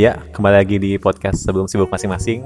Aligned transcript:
Ya, 0.00 0.16
kembali 0.32 0.56
lagi 0.56 0.76
di 0.80 0.96
podcast 0.96 1.44
sebelum 1.44 1.68
sibuk 1.68 1.92
masing-masing 1.92 2.40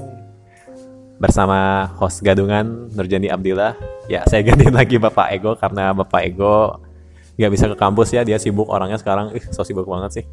bersama 1.17 1.89
host 1.97 2.21
gadungan 2.21 2.91
Nurjani 2.93 3.31
Abdillah. 3.31 3.73
Ya, 4.11 4.27
saya 4.27 4.43
gantiin 4.43 4.75
lagi 4.75 4.99
Bapak 4.99 5.31
Ego 5.33 5.55
karena 5.55 5.95
Bapak 5.95 6.27
Ego 6.27 6.83
nggak 7.39 7.51
bisa 7.53 7.65
ke 7.71 7.77
kampus 7.79 8.13
ya, 8.13 8.21
dia 8.27 8.37
sibuk 8.37 8.67
orangnya 8.67 8.99
sekarang. 8.99 9.31
Ih, 9.31 9.43
so 9.49 9.63
sibuk 9.63 9.87
banget 9.87 10.21
sih. 10.21 10.25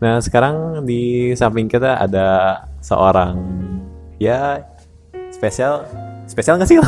Nah, 0.00 0.22
sekarang 0.22 0.86
di 0.86 1.34
samping 1.36 1.68
kita 1.68 2.00
ada 2.00 2.56
seorang 2.80 3.36
ya 4.16 4.64
spesial 5.34 5.84
spesial 6.24 6.56
nggak 6.56 6.70
sih? 6.70 6.78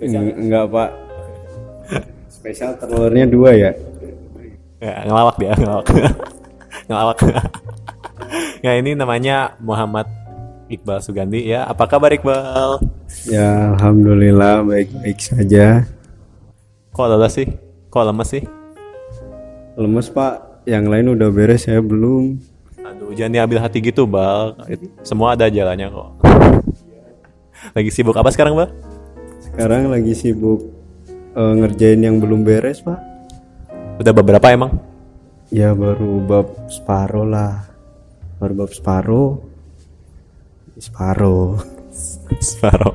Eng- 0.00 0.48
Enggak 0.48 0.64
pak 0.72 0.90
Spesial 2.32 2.72
telurnya 2.80 3.28
dua 3.28 3.52
ya 3.52 3.70
ya, 4.80 5.04
ngelawak 5.04 5.36
dia, 5.36 5.52
ngelawak. 5.60 5.84
ngelawak. 6.90 7.22
ya, 8.66 8.74
ini 8.74 8.98
namanya 8.98 9.54
Muhammad 9.62 10.10
Iqbal 10.66 10.98
Sugandi 10.98 11.46
ya. 11.46 11.70
Apa 11.70 11.86
kabar 11.86 12.10
Iqbal? 12.10 12.82
Ya 13.26 13.74
Alhamdulillah 13.74 14.62
baik-baik 14.62 15.18
saja 15.18 15.82
Kok 16.94 17.06
lelah 17.10 17.30
sih? 17.30 17.46
Kok 17.90 18.06
lemes 18.06 18.28
sih? 18.30 18.42
Lemes 19.74 20.06
pak 20.14 20.62
Yang 20.62 20.84
lain 20.86 21.06
udah 21.18 21.28
beres 21.34 21.66
saya 21.66 21.82
belum 21.82 22.38
Aduh, 22.80 23.14
jangan 23.14 23.34
diambil 23.38 23.58
hati 23.62 23.78
gitu, 23.78 24.02
Bal. 24.02 24.56
Semua 25.06 25.38
ada 25.38 25.46
jalannya 25.46 25.94
kok. 25.94 26.10
Lagi 27.76 27.90
sibuk 27.92 28.18
apa 28.18 28.34
sekarang, 28.34 28.58
Bal? 28.58 28.72
Sekarang 29.38 29.90
lagi 29.90 30.10
sibuk 30.14 30.64
eh, 31.34 31.54
ngerjain 31.60 32.02
yang 32.02 32.22
belum 32.22 32.46
beres 32.46 32.82
pak 32.82 32.98
Udah 33.98 34.14
beberapa 34.14 34.46
emang? 34.50 34.89
Ya 35.50 35.74
baru 35.74 36.22
bab 36.22 36.70
separuh 36.70 37.26
lah 37.26 37.66
Baru 38.38 38.64
bab 38.64 38.70
separuh 38.70 39.42
Separuh 40.78 41.58
Separuh. 42.38 42.94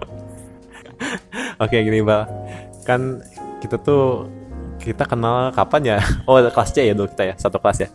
Oke, 1.55 1.79
gini, 1.83 2.03
Bal. 2.03 2.27
Kan 2.83 3.23
kita 3.63 3.79
tuh 3.79 4.27
kita 4.79 5.07
kenal 5.07 5.51
kapan 5.55 5.95
ya? 5.95 5.97
Oh, 6.27 6.39
kelas 6.39 6.71
C 6.75 6.83
ya 6.87 6.93
dulu 6.95 7.07
kita 7.11 7.23
ya, 7.31 7.35
satu 7.39 7.59
kelas 7.59 7.87
ya. 7.87 7.89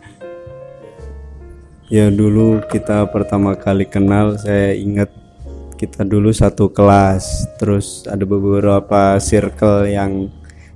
Ya 1.91 2.07
dulu 2.07 2.63
kita 2.71 3.03
pertama 3.11 3.51
kali 3.53 3.83
kenal 3.83 4.39
saya 4.39 4.71
ingat 4.71 5.11
kita 5.75 6.07
dulu 6.07 6.31
satu 6.31 6.71
kelas 6.71 7.51
terus 7.59 8.07
ada 8.07 8.23
beberapa 8.23 9.19
circle 9.19 9.91
yang 9.91 10.31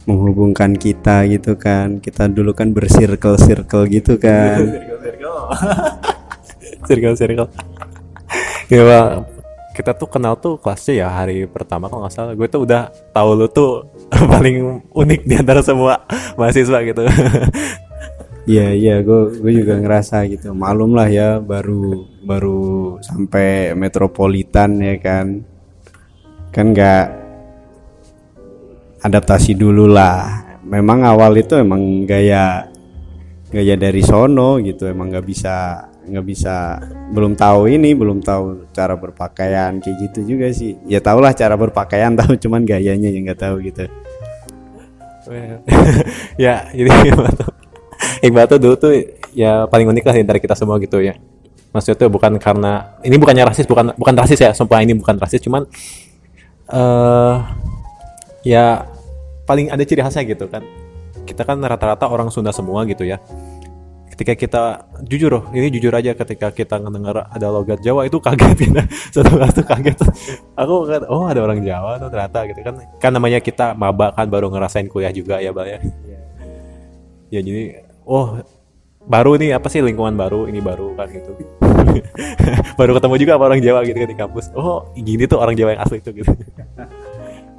menghubungkan 0.05 0.77
kita 0.77 1.25
gitu 1.25 1.57
kan 1.57 1.97
kita 1.97 2.29
dulu 2.29 2.53
kan 2.53 2.71
bersirkel-circle 2.71 3.89
gitu 3.89 4.21
kan 4.21 4.61
Circle, 6.85 7.15
circle. 7.19 7.49
Ya, 8.69 8.81
Bal. 8.85 9.07
Kita 9.75 9.91
tuh 9.91 10.07
kenal 10.07 10.39
tuh 10.39 10.55
kelas 10.55 10.87
C 10.87 11.03
ya 11.03 11.11
hari 11.11 11.43
pertama 11.51 11.91
kalau 11.91 12.07
nggak 12.07 12.15
salah. 12.15 12.31
Gue 12.31 12.47
tuh 12.47 12.63
udah 12.63 12.87
tahu 13.11 13.29
lu 13.35 13.47
tuh 13.51 13.83
paling 14.31 14.87
unik 14.87 15.21
di 15.27 15.35
antara 15.35 15.59
semua 15.59 15.99
mahasiswa 16.39 16.79
gitu. 16.87 17.03
Iya 18.45 18.71
iya 18.71 18.95
gue 19.03 19.41
gue 19.41 19.51
juga 19.51 19.75
ngerasa 19.75 20.29
gitu 20.31 20.53
malum 20.55 20.95
lah 20.95 21.09
ya 21.09 21.41
baru 21.41 22.07
baru 22.23 23.01
sampai 23.01 23.73
metropolitan 23.73 24.77
ya 24.79 24.95
kan 25.01 25.41
kan 26.53 26.71
nggak 26.71 27.24
adaptasi 29.05 29.53
dulu 29.53 29.85
lah. 29.85 30.41
Memang 30.65 31.05
awal 31.05 31.37
itu 31.37 31.53
emang 31.61 32.09
gaya 32.09 32.65
gaya 33.53 33.77
dari 33.77 34.01
sono 34.01 34.57
gitu 34.59 34.89
emang 34.89 35.13
nggak 35.13 35.25
bisa 35.29 35.85
nggak 36.05 36.25
bisa 36.25 36.81
belum 37.13 37.37
tahu 37.37 37.69
ini 37.69 37.93
belum 37.93 38.19
tahu 38.19 38.73
cara 38.73 38.97
berpakaian 38.97 39.77
kayak 39.77 39.97
gitu 40.09 40.35
juga 40.35 40.49
sih. 40.49 40.73
Ya 40.89 40.97
tau 40.97 41.21
lah 41.21 41.37
cara 41.37 41.53
berpakaian 41.53 42.17
tahu 42.19 42.33
cuman 42.41 42.65
gayanya 42.65 43.13
yang 43.13 43.29
nggak 43.29 43.41
tahu 43.41 43.61
gitu. 43.61 43.85
Ya 46.37 46.69
jadi 46.69 46.89
tuh, 47.33 47.49
Iqbal 48.21 48.45
tuh 48.45 48.59
dulu 48.61 48.75
tuh 48.77 48.93
ya 49.33 49.65
paling 49.65 49.89
unik 49.89 50.05
lah 50.05 50.13
antara 50.17 50.37
kita 50.41 50.53
semua 50.57 50.77
gitu 50.81 51.01
ya. 51.01 51.17
Maksudnya 51.73 51.97
tuh 51.97 52.09
bukan 52.13 52.37
karena 52.37 52.93
ini 53.01 53.17
bukannya 53.17 53.41
rasis 53.41 53.65
bukan 53.65 53.97
bukan 53.97 54.13
rasis 54.13 54.37
ya 54.37 54.53
sumpah 54.53 54.85
ini 54.85 54.93
bukan 54.93 55.17
rasis 55.17 55.41
cuman 55.41 55.65
eh 56.69 57.35
ya 58.45 58.94
paling 59.45 59.69
ada 59.69 59.81
ciri 59.85 60.01
khasnya 60.01 60.25
gitu 60.25 60.49
kan. 60.49 60.65
Kita 61.25 61.45
kan 61.45 61.61
rata-rata 61.61 62.09
orang 62.09 62.29
Sunda 62.33 62.53
semua 62.53 62.85
gitu 62.89 63.05
ya. 63.05 63.21
Ketika 64.15 64.33
kita 64.37 64.63
jujur 65.03 65.27
loh 65.27 65.43
ini 65.51 65.67
jujur 65.67 65.91
aja 65.91 66.15
ketika 66.15 66.47
kita 66.47 66.79
ngedengar 66.79 67.27
ada 67.27 67.47
logat 67.51 67.83
Jawa 67.83 68.07
itu 68.07 68.17
kaget 68.17 68.57
gitu. 68.69 68.81
Satu 69.13 69.37
tuh 69.37 69.65
kaget. 69.65 69.97
Aku 70.57 70.87
kan 70.87 71.01
oh 71.09 71.27
ada 71.29 71.43
orang 71.45 71.61
Jawa 71.61 72.01
tuh 72.01 72.09
ternyata 72.09 72.39
gitu 72.49 72.59
kan. 72.65 72.73
Kan 72.97 73.11
namanya 73.13 73.39
kita 73.43 73.77
maba 73.77 74.13
kan 74.13 74.27
baru 74.29 74.49
ngerasain 74.49 74.87
kuliah 74.89 75.13
juga 75.13 75.41
ya 75.43 75.51
bal 75.53 75.67
ya. 75.67 75.79
Ya 77.33 77.39
jadi 77.41 77.83
oh 78.05 78.39
baru 79.05 79.37
nih 79.37 79.57
apa 79.57 79.67
sih 79.69 79.83
lingkungan 79.83 80.17
baru 80.17 80.47
ini 80.49 80.63
baru 80.63 80.95
kan 80.97 81.09
gitu. 81.11 81.31
Baru 82.79 82.91
ketemu 82.91 83.15
juga 83.23 83.31
sama 83.39 83.43
orang 83.47 83.61
Jawa 83.63 83.79
gitu 83.87 83.97
kan 84.03 84.09
di 84.11 84.19
kampus. 84.19 84.45
Oh 84.51 84.91
gini 84.95 85.23
tuh 85.27 85.39
orang 85.39 85.55
Jawa 85.55 85.79
yang 85.79 85.81
asli 85.87 86.03
itu 86.03 86.11
gitu 86.11 86.27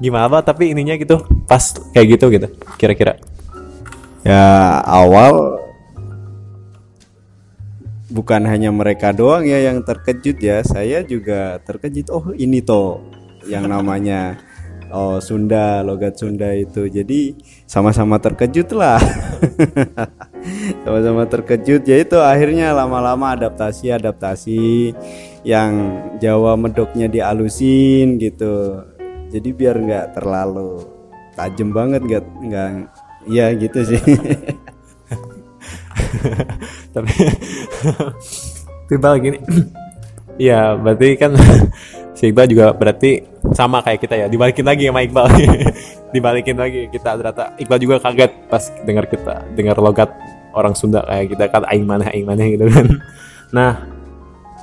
gimana 0.03 0.29
Bal? 0.29 0.43
tapi 0.45 0.73
ininya 0.73 0.97
gitu 0.97 1.25
pas 1.49 1.63
kayak 1.93 2.07
gitu 2.17 2.27
gitu 2.33 2.49
kira-kira 2.77 3.17
Ya 4.27 4.83
awal 4.83 5.63
bukan 8.11 8.43
hanya 8.43 8.75
mereka 8.75 9.15
doang 9.15 9.47
ya 9.47 9.71
yang 9.71 9.87
terkejut 9.87 10.43
ya, 10.43 10.67
saya 10.67 11.07
juga 11.07 11.63
terkejut. 11.63 12.11
Oh 12.11 12.35
ini 12.35 12.59
toh 12.59 13.07
yang 13.47 13.71
namanya 13.71 14.35
oh 14.91 15.23
Sunda, 15.23 15.87
logat 15.87 16.19
Sunda 16.19 16.51
itu. 16.59 16.91
Jadi 16.91 17.39
sama-sama 17.71 18.19
terkejut 18.19 18.75
lah. 18.75 18.99
sama-sama 20.83 21.23
terkejut 21.31 21.87
ya 21.87 22.03
itu 22.03 22.19
akhirnya 22.19 22.75
lama-lama 22.75 23.31
adaptasi 23.39 23.95
adaptasi 23.95 24.91
yang 25.47 26.03
Jawa 26.19 26.59
medoknya 26.59 27.07
dialusin 27.07 28.19
gitu. 28.19 28.83
Jadi 29.37 29.49
biar 29.53 29.77
nggak 29.77 30.17
terlalu 30.17 30.81
tajam 31.37 31.77
banget 31.77 32.01
nggak 32.01 32.25
nggak 32.25 32.69
ya 33.29 33.53
gitu 33.53 33.85
sih. 33.85 34.01
tapi 36.97 37.13
Iqbal 38.93 39.15
gini. 39.21 39.41
Ya 40.37 40.77
berarti 40.77 41.17
kan 41.17 41.33
si 42.17 42.29
Iqbal 42.29 42.45
juga 42.45 42.69
berarti 42.77 43.25
sama 43.57 43.81
kayak 43.81 44.05
kita 44.05 44.15
ya 44.21 44.27
dibalikin 44.29 44.69
lagi 44.69 44.85
sama 44.85 45.01
Iqbal. 45.01 45.33
Dibalikin 46.13 46.61
lagi 46.61 46.93
kita 46.93 47.17
ternyata 47.17 47.57
Iqbal 47.57 47.81
juga 47.81 47.97
kaget 48.05 48.53
pas 48.53 48.61
dengar 48.85 49.09
kita 49.09 49.49
dengar 49.57 49.81
logat 49.81 50.13
orang 50.53 50.77
Sunda 50.77 51.01
kayak 51.09 51.33
kita 51.33 51.45
kan 51.49 51.65
aing 51.73 51.89
mana 51.89 52.13
aing 52.13 52.29
mana 52.29 52.53
gitu 52.53 52.69
kan. 52.69 52.87
Nah 53.49 53.81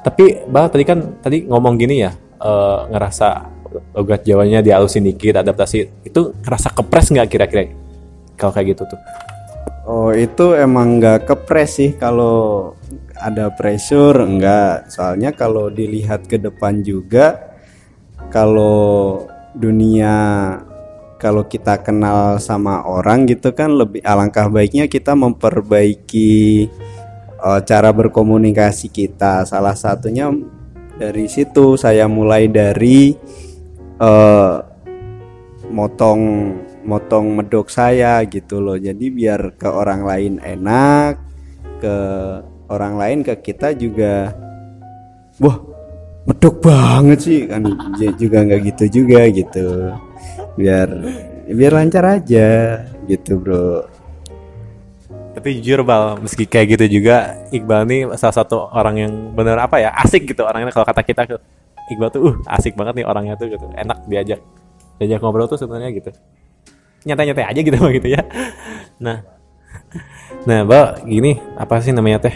tapi 0.06 0.46
Bal 0.46 0.70
tadi 0.70 0.86
kan 0.86 1.18
tadi 1.26 1.50
ngomong 1.50 1.74
gini 1.74 2.06
ya 2.06 2.14
eh, 2.38 2.80
ngerasa 2.94 3.53
logat 3.96 4.22
Jawanya 4.28 4.62
dihalusin 4.62 5.08
dikit 5.08 5.42
adaptasi. 5.42 6.06
Itu 6.06 6.38
ngerasa 6.44 6.74
kepres 6.76 7.10
nggak 7.10 7.28
kira-kira? 7.30 7.72
Kalau 8.38 8.52
kayak 8.54 8.78
gitu 8.78 8.84
tuh. 8.94 9.00
Oh 9.84 10.16
itu 10.16 10.56
emang 10.56 11.00
nggak 11.00 11.28
kepres 11.28 11.82
sih 11.82 11.92
kalau 12.00 12.72
ada 13.20 13.52
pressure 13.52 14.16
enggak 14.24 14.88
soalnya 14.88 15.36
kalau 15.36 15.68
dilihat 15.68 16.24
ke 16.24 16.40
depan 16.40 16.80
juga 16.84 17.56
kalau 18.32 19.24
dunia 19.56 20.16
kalau 21.24 21.48
kita 21.48 21.80
kenal 21.80 22.36
sama 22.44 22.84
orang 22.84 23.24
gitu 23.24 23.56
kan 23.56 23.72
lebih 23.72 24.04
alangkah 24.04 24.52
baiknya 24.52 24.92
kita 24.92 25.16
memperbaiki 25.16 26.68
eh, 27.40 27.60
cara 27.64 27.90
berkomunikasi 27.96 28.92
kita. 28.92 29.48
Salah 29.48 29.76
satunya 29.76 30.28
dari 31.00 31.32
situ 31.32 31.80
saya 31.80 32.12
mulai 32.12 32.52
dari 32.52 33.16
eh, 34.02 34.56
motong 35.70 36.22
motong 36.84 37.26
medok 37.40 37.72
saya 37.72 38.22
gitu 38.28 38.60
loh. 38.60 38.78
Jadi 38.78 39.10
biar 39.10 39.56
ke 39.56 39.68
orang 39.68 40.04
lain 40.04 40.34
enak 40.44 41.20
ke 41.80 41.96
orang 42.72 42.96
lain 42.96 43.20
ke 43.28 43.34
kita 43.40 43.76
juga 43.76 44.32
wah 45.40 45.58
medok 46.28 46.60
banget 46.64 47.20
sih. 47.24 47.40
Kan 47.48 47.68
juga 48.20 48.38
nggak 48.46 48.62
gitu 48.76 49.04
juga 49.04 49.22
gitu. 49.32 49.68
Biar 50.60 50.90
biar 51.50 51.72
lancar 51.76 52.22
aja 52.22 52.80
gitu 53.08 53.40
bro. 53.40 53.84
Tapi 55.34 55.60
jujur 55.60 55.82
Bal, 55.82 56.22
meski 56.22 56.46
kayak 56.46 56.78
gitu 56.78 57.02
juga 57.02 57.36
Iqbal 57.50 57.90
nih 57.90 58.02
salah 58.22 58.38
satu 58.38 58.70
orang 58.70 58.96
yang 59.02 59.14
bener 59.34 59.58
apa 59.58 59.82
ya 59.82 59.90
asik 60.06 60.30
gitu 60.30 60.46
orangnya 60.46 60.70
kalau 60.70 60.86
kata 60.86 61.02
kita 61.02 61.26
Iqbal 61.92 62.10
tuh 62.14 62.22
uh 62.32 62.36
asik 62.48 62.80
banget 62.80 63.04
nih 63.04 63.06
orangnya 63.08 63.36
tuh 63.36 63.52
gitu. 63.52 63.66
Enak 63.76 64.08
diajak 64.08 64.40
diajak 65.02 65.20
ngobrol 65.20 65.50
tuh 65.50 65.60
sebenarnya 65.60 65.92
gitu. 65.92 66.12
Nyantai-nyantai 67.04 67.46
aja 67.50 67.60
gitu 67.60 67.78
gitu 68.00 68.08
ya. 68.08 68.22
Nah 69.04 69.24
nah 70.44 70.64
Bal 70.64 71.04
gini 71.04 71.40
apa 71.60 71.80
sih 71.84 71.92
namanya 71.92 72.30
teh? 72.30 72.36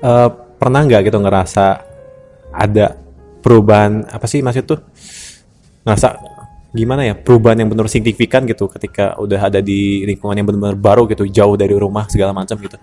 Eh, 0.00 0.28
pernah 0.56 0.80
nggak 0.84 1.12
gitu 1.12 1.18
ngerasa 1.20 1.66
ada 2.50 2.96
perubahan 3.44 4.08
apa 4.08 4.24
sih 4.24 4.40
maksud 4.40 4.64
tuh? 4.64 4.80
Ngerasa 5.84 6.08
gimana 6.70 7.02
ya 7.02 7.18
perubahan 7.18 7.58
yang 7.58 7.70
benar 7.74 7.90
signifikan 7.90 8.46
gitu 8.46 8.70
ketika 8.70 9.18
udah 9.18 9.50
ada 9.50 9.58
di 9.58 10.06
lingkungan 10.06 10.38
yang 10.38 10.46
benar-benar 10.46 10.78
baru 10.78 11.02
gitu 11.10 11.26
jauh 11.26 11.58
dari 11.58 11.74
rumah 11.74 12.06
segala 12.08 12.30
macam 12.32 12.56
gitu? 12.62 12.78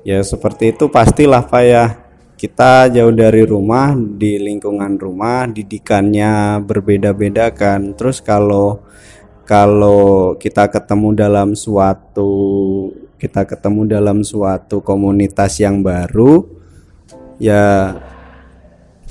Ya 0.00 0.24
seperti 0.24 0.72
itu 0.72 0.88
pastilah 0.88 1.44
Pak 1.44 1.62
ya. 1.68 1.99
Kita 2.40 2.88
jauh 2.88 3.12
dari 3.12 3.44
rumah, 3.44 3.92
di 3.92 4.40
lingkungan 4.40 4.96
rumah, 4.96 5.44
didikannya 5.44 6.64
berbeda-beda 6.64 7.52
kan. 7.52 7.92
Terus 7.92 8.24
kalau 8.24 8.80
kalau 9.44 10.32
kita 10.40 10.72
ketemu 10.72 11.20
dalam 11.20 11.52
suatu 11.52 12.32
kita 13.20 13.44
ketemu 13.44 13.92
dalam 13.92 14.24
suatu 14.24 14.80
komunitas 14.80 15.60
yang 15.60 15.84
baru, 15.84 16.48
ya 17.36 18.00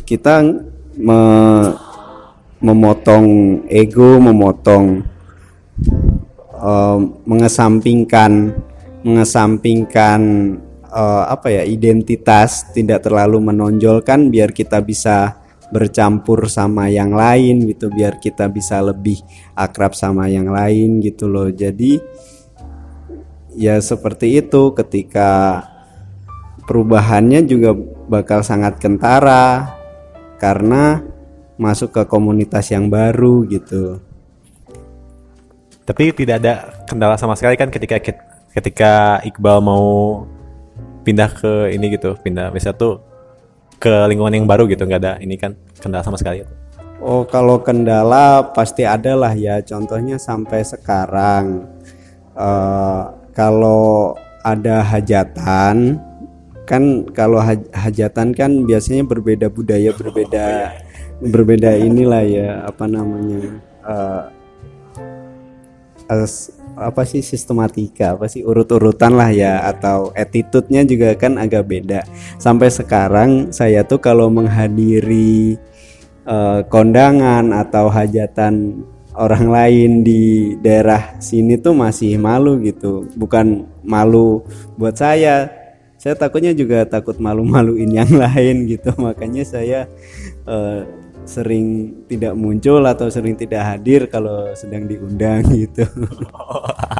kita 0.09 0.41
me- 0.97 1.77
memotong 2.65 3.61
ego, 3.69 4.17
memotong 4.17 5.05
eh, 6.57 6.99
mengesampingkan 7.29 8.57
mengesampingkan 9.05 10.21
eh, 10.89 11.23
apa 11.29 11.47
ya 11.53 11.63
identitas 11.63 12.73
tidak 12.73 13.05
terlalu 13.05 13.39
menonjolkan 13.53 14.33
biar 14.33 14.49
kita 14.51 14.81
bisa 14.81 15.39
bercampur 15.69 16.49
sama 16.49 16.89
yang 16.89 17.13
lain 17.13 17.69
gitu 17.69 17.93
biar 17.93 18.17
kita 18.17 18.49
bisa 18.49 18.81
lebih 18.81 19.21
akrab 19.53 19.93
sama 19.93 20.25
yang 20.25 20.49
lain 20.49 20.97
gitu 20.99 21.29
loh. 21.29 21.49
Jadi 21.53 22.01
ya 23.53 23.77
seperti 23.77 24.41
itu 24.41 24.73
ketika 24.73 25.61
perubahannya 26.65 27.45
juga 27.45 27.73
bakal 28.09 28.41
sangat 28.45 28.81
kentara 28.81 29.73
karena 30.41 31.01
masuk 31.59 31.93
ke 31.93 32.03
komunitas 32.09 32.69
yang 32.73 32.89
baru 32.89 33.45
gitu. 33.45 34.01
Tapi 35.85 36.13
tidak 36.13 36.35
ada 36.45 36.53
kendala 36.85 37.17
sama 37.17 37.33
sekali 37.33 37.57
kan 37.57 37.73
ketika 37.73 37.97
ketika 38.53 39.19
Iqbal 39.25 39.57
mau 39.61 40.23
pindah 41.09 41.29
ke 41.33 41.73
ini 41.73 41.97
gitu 41.97 42.13
pindah 42.21 42.53
misalnya 42.53 42.77
tuh 42.77 43.01
ke 43.81 43.89
lingkungan 44.05 44.37
yang 44.37 44.45
baru 44.45 44.69
gitu 44.69 44.85
nggak 44.85 45.01
ada 45.01 45.13
ini 45.17 45.33
kan 45.41 45.57
kendala 45.81 46.05
sama 46.05 46.21
sekali. 46.21 46.45
Oh 47.01 47.25
kalau 47.25 47.57
kendala 47.65 48.53
pasti 48.53 48.85
ada 48.85 49.17
lah 49.17 49.33
ya. 49.33 49.57
Contohnya 49.65 50.21
sampai 50.21 50.61
sekarang 50.61 51.65
eh, 52.37 53.01
kalau 53.33 54.13
ada 54.45 54.85
hajatan 54.85 55.97
kan 56.69 56.83
kalau 57.17 57.41
haj- 57.41 57.65
hajatan 57.73 58.29
kan 58.37 58.51
biasanya 58.69 59.01
berbeda 59.01 59.49
budaya 59.49 59.89
berbeda 59.89 60.47
berbeda 61.17 61.73
inilah 61.75 62.21
ya 62.21 62.49
apa 62.69 62.85
namanya 62.85 63.57
as- 66.07 66.58
apa 66.79 67.03
sih 67.03 67.19
sistematika 67.19 68.15
apa 68.15 68.31
sih 68.31 68.41
urut-urutan 68.41 69.13
lah 69.13 69.29
ya 69.29 69.61
atau 69.67 70.15
attitude-nya 70.15 70.87
juga 70.87 71.13
kan 71.19 71.35
agak 71.35 71.67
beda. 71.67 72.01
Sampai 72.39 72.71
sekarang 72.71 73.51
saya 73.51 73.83
tuh 73.83 73.99
kalau 73.99 74.31
menghadiri 74.31 75.59
eh, 76.25 76.59
kondangan 76.71 77.51
atau 77.51 77.91
hajatan 77.91 78.83
orang 79.19 79.45
lain 79.51 79.91
di 80.07 80.55
daerah 80.63 81.19
sini 81.19 81.59
tuh 81.59 81.75
masih 81.75 82.15
malu 82.15 82.57
gitu. 82.63 83.05
Bukan 83.19 83.67
malu 83.83 84.47
buat 84.79 84.95
saya 84.95 85.59
saya 85.99 86.15
takutnya 86.15 86.55
juga 86.55 86.87
takut 86.87 87.19
malu-maluin 87.19 87.91
yang 87.91 88.07
lain 88.23 88.65
gitu. 88.71 88.95
Makanya 88.95 89.43
saya 89.43 89.85
eh, 90.47 90.81
sering 91.29 91.93
tidak 92.09 92.33
muncul 92.33 92.81
atau 92.81 93.05
sering 93.13 93.37
tidak 93.37 93.61
hadir 93.61 94.09
kalau 94.09 94.49
sedang 94.57 94.89
diundang 94.89 95.45
gitu. 95.61 95.85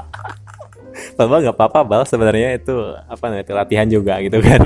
Padahal 1.18 1.42
nggak 1.50 1.58
apa-apa 1.58 1.80
bal. 1.82 2.04
Sebenarnya 2.06 2.62
itu 2.62 2.76
apa 3.10 3.34
namanya 3.34 3.66
latihan 3.66 3.90
juga 3.90 4.22
gitu 4.22 4.38
kan. 4.38 4.62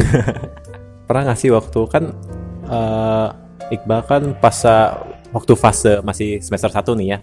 Pernah 1.10 1.22
nggak 1.26 1.40
sih 1.42 1.50
waktu 1.50 1.80
kan 1.90 2.14
eh, 2.70 3.74
Iqbal 3.74 4.00
kan 4.06 4.22
pas 4.38 4.56
waktu 5.28 5.52
fase 5.58 6.00
masih 6.06 6.38
semester 6.40 6.70
1 6.70 6.94
nih 7.02 7.08
ya. 7.10 7.18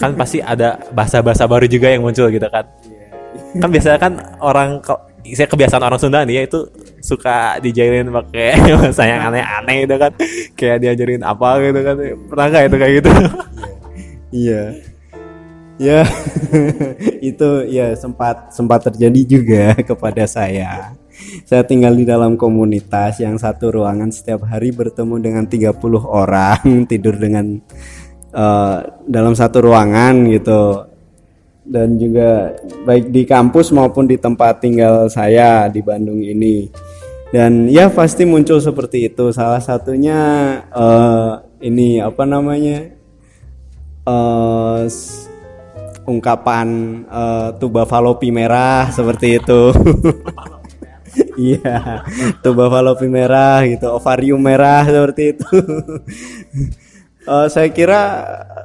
Kan 0.00 0.16
pasti 0.16 0.40
ada 0.40 0.80
bahasa-bahasa 0.90 1.44
baru 1.44 1.68
juga 1.68 1.92
yang 1.92 2.02
muncul 2.02 2.26
gitu 2.32 2.48
kan. 2.48 2.64
Kan 3.60 3.68
biasanya 3.70 3.98
kan 4.00 4.12
orang 4.40 4.82
saya 5.22 5.46
kebiasaan 5.46 5.84
orang 5.84 6.00
Sunda 6.00 6.24
nih 6.24 6.42
ya 6.42 6.42
itu 6.48 6.58
suka 7.00 7.58
dijailin 7.64 8.12
pakai 8.12 8.56
bahasa 8.78 9.08
yang 9.08 9.32
aneh-aneh 9.32 9.88
gitu 9.88 9.96
kan 9.96 10.12
kayak 10.54 10.78
diajarin 10.84 11.24
apa 11.24 11.48
gitu 11.64 11.80
kan 11.80 11.96
pernah 12.28 12.46
nggak 12.48 12.64
itu 12.68 12.76
kayak 12.76 12.94
gitu 13.00 13.10
Iya. 14.30 14.78
Ya, 15.80 16.04
itu 17.32 17.48
ya 17.72 17.96
sempat 17.96 18.52
sempat 18.52 18.84
terjadi 18.84 19.20
juga 19.24 19.64
kepada 19.80 20.28
saya. 20.28 20.92
Saya 21.48 21.64
tinggal 21.64 21.96
di 21.96 22.04
dalam 22.04 22.36
komunitas 22.36 23.16
yang 23.20 23.40
satu 23.40 23.72
ruangan 23.72 24.12
setiap 24.12 24.44
hari 24.44 24.76
bertemu 24.76 25.16
dengan 25.20 25.44
30 25.48 25.72
orang, 26.04 26.84
tidur 26.84 27.16
dengan 27.16 27.56
eh, 28.36 28.78
dalam 29.08 29.32
satu 29.32 29.64
ruangan 29.72 30.28
gitu. 30.28 30.84
Dan 31.64 31.96
juga 31.96 32.52
baik 32.84 33.08
di 33.08 33.22
kampus 33.24 33.72
maupun 33.72 34.04
di 34.04 34.20
tempat 34.20 34.60
tinggal 34.60 35.08
saya 35.08 35.64
di 35.72 35.80
Bandung 35.80 36.20
ini. 36.20 36.68
Dan 37.30 37.70
ya 37.70 37.86
pasti 37.90 38.26
muncul 38.26 38.58
seperti 38.58 39.06
itu. 39.10 39.30
Salah 39.30 39.62
satunya 39.62 40.18
eh, 40.74 41.30
ini 41.62 42.02
apa 42.02 42.26
namanya? 42.26 42.98
s- 44.86 45.28
ungkapan 46.08 46.68
eh, 47.06 47.48
tuba 47.60 47.86
falopi 47.86 48.28
merah 48.34 48.90
seperti 48.90 49.38
itu. 49.42 49.62
Iya, 51.34 52.06
tuba 52.38 52.70
falopi 52.70 53.10
merah 53.10 53.66
gitu, 53.66 53.90
ovarium 53.90 54.38
merah 54.38 54.86
seperti 54.86 55.34
itu. 55.34 55.48
Eh, 57.20 57.46
saya 57.52 57.68
kira 57.68 58.00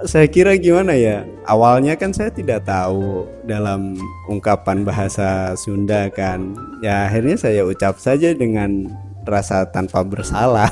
saya 0.08 0.26
kira 0.26 0.56
gimana 0.56 0.96
ya? 0.96 1.28
Awalnya 1.44 2.00
kan 2.00 2.10
saya 2.12 2.32
tidak 2.32 2.64
tahu 2.64 3.28
dalam 3.44 4.00
ungkapan 4.26 4.82
bahasa 4.82 5.52
Sunda 5.56 6.08
kan. 6.08 6.56
Ya 6.80 7.06
akhirnya 7.06 7.36
saya 7.36 7.62
ucap 7.64 8.00
saja 8.00 8.32
dengan 8.32 8.90
rasa 9.28 9.68
tanpa 9.68 10.02
bersalah. 10.08 10.72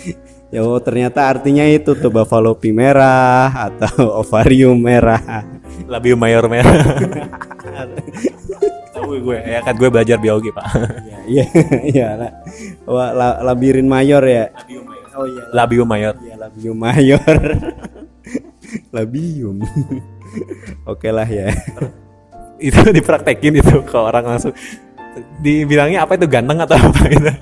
ya 0.54 0.66
oh, 0.66 0.82
ternyata 0.82 1.30
artinya 1.30 1.62
itu 1.62 1.94
tuba 1.94 2.26
falopi 2.26 2.74
merah 2.74 3.70
atau 3.70 4.10
ovarium 4.26 4.74
merah. 4.76 5.46
labium 5.86 6.18
mayor 6.18 6.46
merah 6.46 6.70
tahu 8.94 9.16
gue 9.22 9.38
ya 9.38 9.58
kan 9.62 9.74
gue 9.74 9.88
belajar 9.88 10.18
biologi 10.18 10.50
pak 10.50 10.66
Iya, 11.24 11.44
iya. 11.82 12.08
la- 12.14 12.36
Wah, 12.84 13.10
la- 13.10 13.38
labirin 13.42 13.86
mayor 13.86 14.22
ya. 14.22 14.50
Oh 15.20 15.28
iya, 15.28 15.44
labium 15.52 15.84
mayor 15.84 16.16
Iya 16.24 16.34
labium 16.40 16.76
mayor. 16.80 17.20
labium. 18.96 19.60
Oke 20.88 21.12
lah 21.12 21.28
ya. 21.28 21.52
itu 22.60 22.80
dipraktekin 22.92 23.56
itu 23.60 23.80
ke 23.84 23.96
orang 23.96 24.36
langsung 24.36 24.52
dibilangnya 25.40 26.04
apa 26.04 26.14
itu 26.14 26.28
ganteng 26.28 26.60
atau 26.60 26.76
apa 26.76 27.02
gitu 27.08 27.32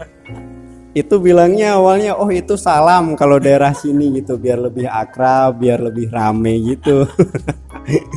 Itu 0.96 1.20
bilangnya 1.20 1.78
awalnya 1.78 2.16
oh 2.16 2.26
itu 2.32 2.58
salam 2.58 3.14
kalau 3.14 3.38
daerah 3.38 3.70
sini 3.76 4.18
gitu 4.18 4.34
biar 4.40 4.58
lebih 4.58 4.88
akrab, 4.88 5.60
biar 5.60 5.78
lebih 5.78 6.10
rame 6.10 6.58
gitu. 6.74 7.06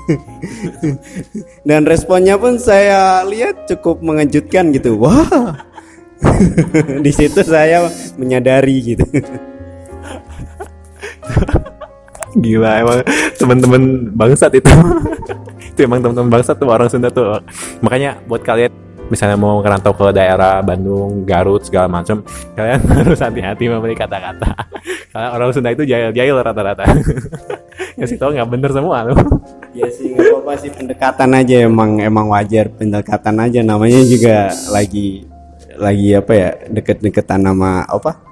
Dan 1.68 1.86
responnya 1.86 2.42
pun 2.42 2.58
saya 2.58 3.22
lihat 3.28 3.70
cukup 3.70 4.02
mengejutkan 4.02 4.74
gitu. 4.74 4.98
Wah. 4.98 5.62
Di 7.06 7.12
situ 7.14 7.44
saya 7.46 7.86
menyadari 8.18 8.96
gitu. 8.96 9.06
gila 12.44 12.72
emang 12.80 13.00
teman-teman 13.36 13.82
bangsat 14.16 14.52
itu 14.56 14.72
itu 15.76 15.80
emang 15.84 16.00
teman-teman 16.00 16.32
bangsat 16.40 16.56
tuh 16.56 16.70
orang 16.72 16.88
Sunda 16.88 17.12
tuh 17.12 17.44
makanya 17.84 18.20
buat 18.26 18.40
kalian 18.44 18.72
misalnya 19.12 19.36
mau 19.36 19.60
ngerantau 19.60 19.92
ke 19.92 20.16
daerah 20.16 20.64
Bandung, 20.64 21.28
Garut 21.28 21.60
segala 21.68 21.92
macam, 21.92 22.24
kalian 22.56 22.80
harus 23.04 23.20
hati-hati 23.20 23.68
memilih 23.68 24.00
kata-kata. 24.00 24.56
Karena 25.12 25.28
orang 25.36 25.52
Sunda 25.52 25.76
itu 25.76 25.84
jahil-jahil 25.84 26.40
rata-rata. 26.40 26.88
Ngasih 28.00 28.16
tau 28.16 28.32
nggak 28.32 28.48
bener 28.48 28.72
semua 28.72 29.04
tuh. 29.04 29.20
Ya 29.76 29.92
sih 29.92 30.16
nggak 30.16 30.32
apa-apa 30.32 30.54
sih 30.64 30.72
pendekatan 30.72 31.30
aja 31.36 31.56
emang 31.68 32.00
emang 32.00 32.32
wajar 32.32 32.72
pendekatan 32.72 33.36
aja 33.44 33.60
namanya 33.60 34.00
juga 34.08 34.48
lagi 34.72 35.28
lagi 35.76 36.16
apa 36.16 36.32
ya 36.32 36.50
deket-deketan 36.72 37.42
nama 37.44 37.84
apa 37.88 38.31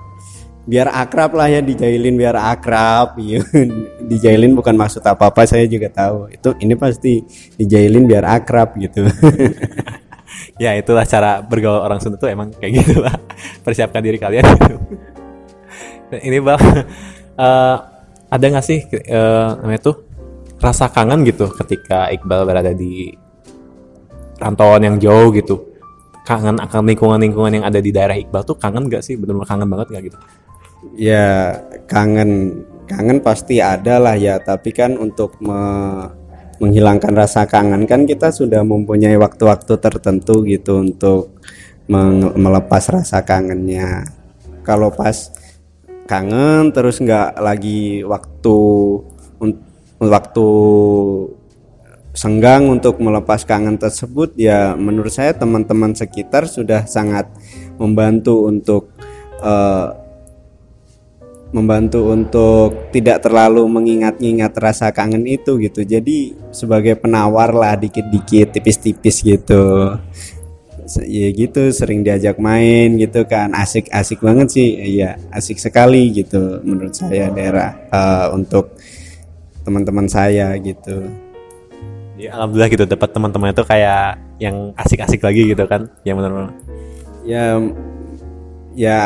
biar 0.69 0.93
akrab 0.93 1.33
lah 1.33 1.49
ya 1.49 1.59
dijailin 1.65 2.13
biar 2.13 2.37
akrab. 2.37 3.17
Iya. 3.19 3.41
dijailin 4.05 4.53
bukan 4.53 4.77
maksud 4.77 5.01
apa 5.01 5.33
apa 5.33 5.41
saya 5.49 5.65
juga 5.65 5.89
tahu. 5.89 6.29
Itu 6.29 6.53
ini 6.61 6.77
pasti 6.77 7.25
dijailin 7.57 8.05
biar 8.05 8.23
akrab 8.25 8.77
gitu. 8.77 9.01
Ya 10.59 10.75
itulah 10.75 11.07
cara 11.07 11.39
bergaul 11.39 11.79
orang 11.83 11.99
Sunda 12.03 12.19
tuh 12.19 12.27
emang 12.31 12.51
kayak 12.51 12.83
gitu 12.83 12.99
lah 12.99 13.15
persiapkan 13.63 14.03
diri 14.03 14.19
kalian 14.19 14.43
gitu. 14.43 14.77
Dan 16.11 16.19
ini 16.19 16.37
bang 16.43 16.59
eh, 17.43 17.77
ada 18.29 18.45
nggak 18.45 18.65
sih 18.65 18.83
eh, 18.91 19.49
namanya 19.63 19.81
tuh 19.83 19.95
rasa 20.59 20.91
kangen 20.91 21.23
gitu 21.23 21.47
ketika 21.55 22.11
Iqbal 22.11 22.43
berada 22.43 22.75
di 22.75 23.07
rantauan 24.35 24.83
yang 24.83 24.95
jauh 24.99 25.31
gitu? 25.31 25.63
Kangen 26.27 26.59
akan 26.61 26.85
lingkungan-lingkungan 26.91 27.51
yang 27.59 27.65
ada 27.65 27.79
di 27.79 27.89
daerah 27.95 28.19
Iqbal 28.19 28.43
tuh 28.43 28.59
kangen 28.59 28.85
gak 28.91 29.01
sih? 29.01 29.17
Benar-benar 29.17 29.47
kangen 29.49 29.67
banget 29.71 29.87
nggak 29.95 30.03
gitu 30.11 30.19
Ya 30.95 31.59
kangen 31.87 32.63
kangen 32.87 33.19
pasti 33.21 33.59
ada 33.61 33.99
lah 34.01 34.15
ya 34.15 34.39
tapi 34.39 34.71
kan 34.71 34.95
untuk 34.97 35.37
me- 35.43 36.09
menghilangkan 36.59 37.15
rasa 37.15 37.47
kangen 37.47 37.87
kan 37.87 38.03
kita 38.03 38.31
sudah 38.35 38.63
mempunyai 38.67 39.15
waktu-waktu 39.15 39.79
tertentu 39.79 40.43
gitu 40.43 40.83
untuk 40.83 41.39
melepas 42.35 42.83
rasa 42.91 43.23
kangennya. 43.25 44.05
Kalau 44.61 44.93
pas 44.93 45.31
kangen 46.05 46.69
terus 46.75 47.01
nggak 47.01 47.37
lagi 47.41 48.01
waktu 48.05 48.57
waktu 49.99 50.49
senggang 52.13 52.67
untuk 52.67 52.97
melepas 52.99 53.45
kangen 53.45 53.77
tersebut 53.77 54.33
ya 54.35 54.73
menurut 54.73 55.13
saya 55.13 55.31
teman-teman 55.37 55.93
sekitar 55.93 56.49
sudah 56.49 56.83
sangat 56.89 57.29
membantu 57.77 58.49
untuk 58.49 58.91
eh, 59.39 60.08
membantu 61.49 62.13
untuk 62.13 62.93
tidak 62.93 63.25
terlalu 63.25 63.65
mengingat-ingat 63.65 64.53
rasa 64.57 64.93
kangen 64.93 65.25
itu 65.25 65.57
gitu. 65.57 65.81
Jadi 65.81 66.37
sebagai 66.53 66.97
penawar 66.97 67.53
lah 67.53 67.73
dikit-dikit 67.73 68.53
tipis-tipis 68.53 69.25
gitu. 69.25 69.97
Ya 71.05 71.29
gitu 71.29 71.69
sering 71.69 72.01
diajak 72.01 72.41
main 72.41 72.97
gitu 72.97 73.21
kan 73.29 73.53
asik-asik 73.53 74.25
banget 74.25 74.57
sih 74.57 74.73
iya 74.73 75.21
asik 75.29 75.61
sekali 75.61 76.09
gitu 76.09 76.65
menurut 76.65 76.97
saya 76.97 77.29
daerah 77.29 77.77
eh, 77.93 78.27
untuk 78.33 78.73
teman-teman 79.61 80.09
saya 80.09 80.57
gitu 80.57 81.05
ya 82.17 82.33
alhamdulillah 82.33 82.73
gitu 82.73 82.89
dapat 82.89 83.09
teman-teman 83.13 83.53
itu 83.53 83.63
kayak 83.69 84.17
yang 84.41 84.73
asik-asik 84.81 85.21
lagi 85.21 85.53
gitu 85.53 85.63
kan 85.69 85.93
yang 86.03 86.17
benar-benar 86.17 86.57
ya 87.21 87.61
ya 88.73 88.99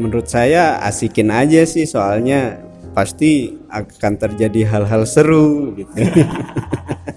menurut 0.00 0.26
saya 0.26 0.80
asikin 0.80 1.28
aja 1.28 1.60
sih 1.68 1.84
soalnya 1.84 2.56
pasti 2.90 3.54
akan 3.70 4.12
terjadi 4.18 4.66
hal-hal 4.66 5.06
seru 5.06 5.76
gitu. 5.78 5.92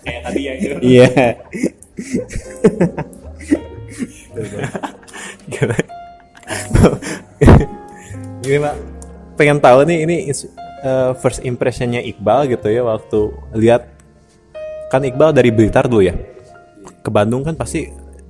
Kayak 0.06 0.22
tadi 0.30 0.42
ya 0.44 0.54
gitu. 0.60 0.76
iya. 0.94 1.10
Gini 8.44 8.58
pak, 8.60 8.76
pengen 9.40 9.58
tahu 9.64 9.88
nih 9.88 9.98
ini 10.04 10.16
eh, 10.30 11.12
first 11.18 11.42
impressionnya 11.42 12.04
Iqbal 12.04 12.52
gitu 12.52 12.68
ya 12.70 12.84
waktu 12.86 13.32
lihat 13.56 13.88
kan 14.92 15.02
Iqbal 15.02 15.34
dari 15.34 15.50
Blitar 15.50 15.90
dulu 15.90 16.06
ya? 16.06 16.14
Ke 17.02 17.10
Bandung 17.10 17.42
kan 17.42 17.56
pasti 17.56 17.88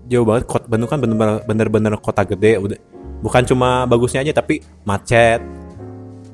jauh 0.07 0.23
banget 0.27 0.45
kota 0.47 0.65
Bandung 0.69 0.89
kan 0.89 0.99
bener-bener 1.01 1.41
bener-bener 1.43 1.93
kota 1.99 2.23
gede 2.27 2.59
udah 2.59 2.79
bukan 3.23 3.47
cuma 3.47 3.87
bagusnya 3.87 4.19
aja 4.19 4.35
tapi 4.35 4.59
macet 4.83 5.39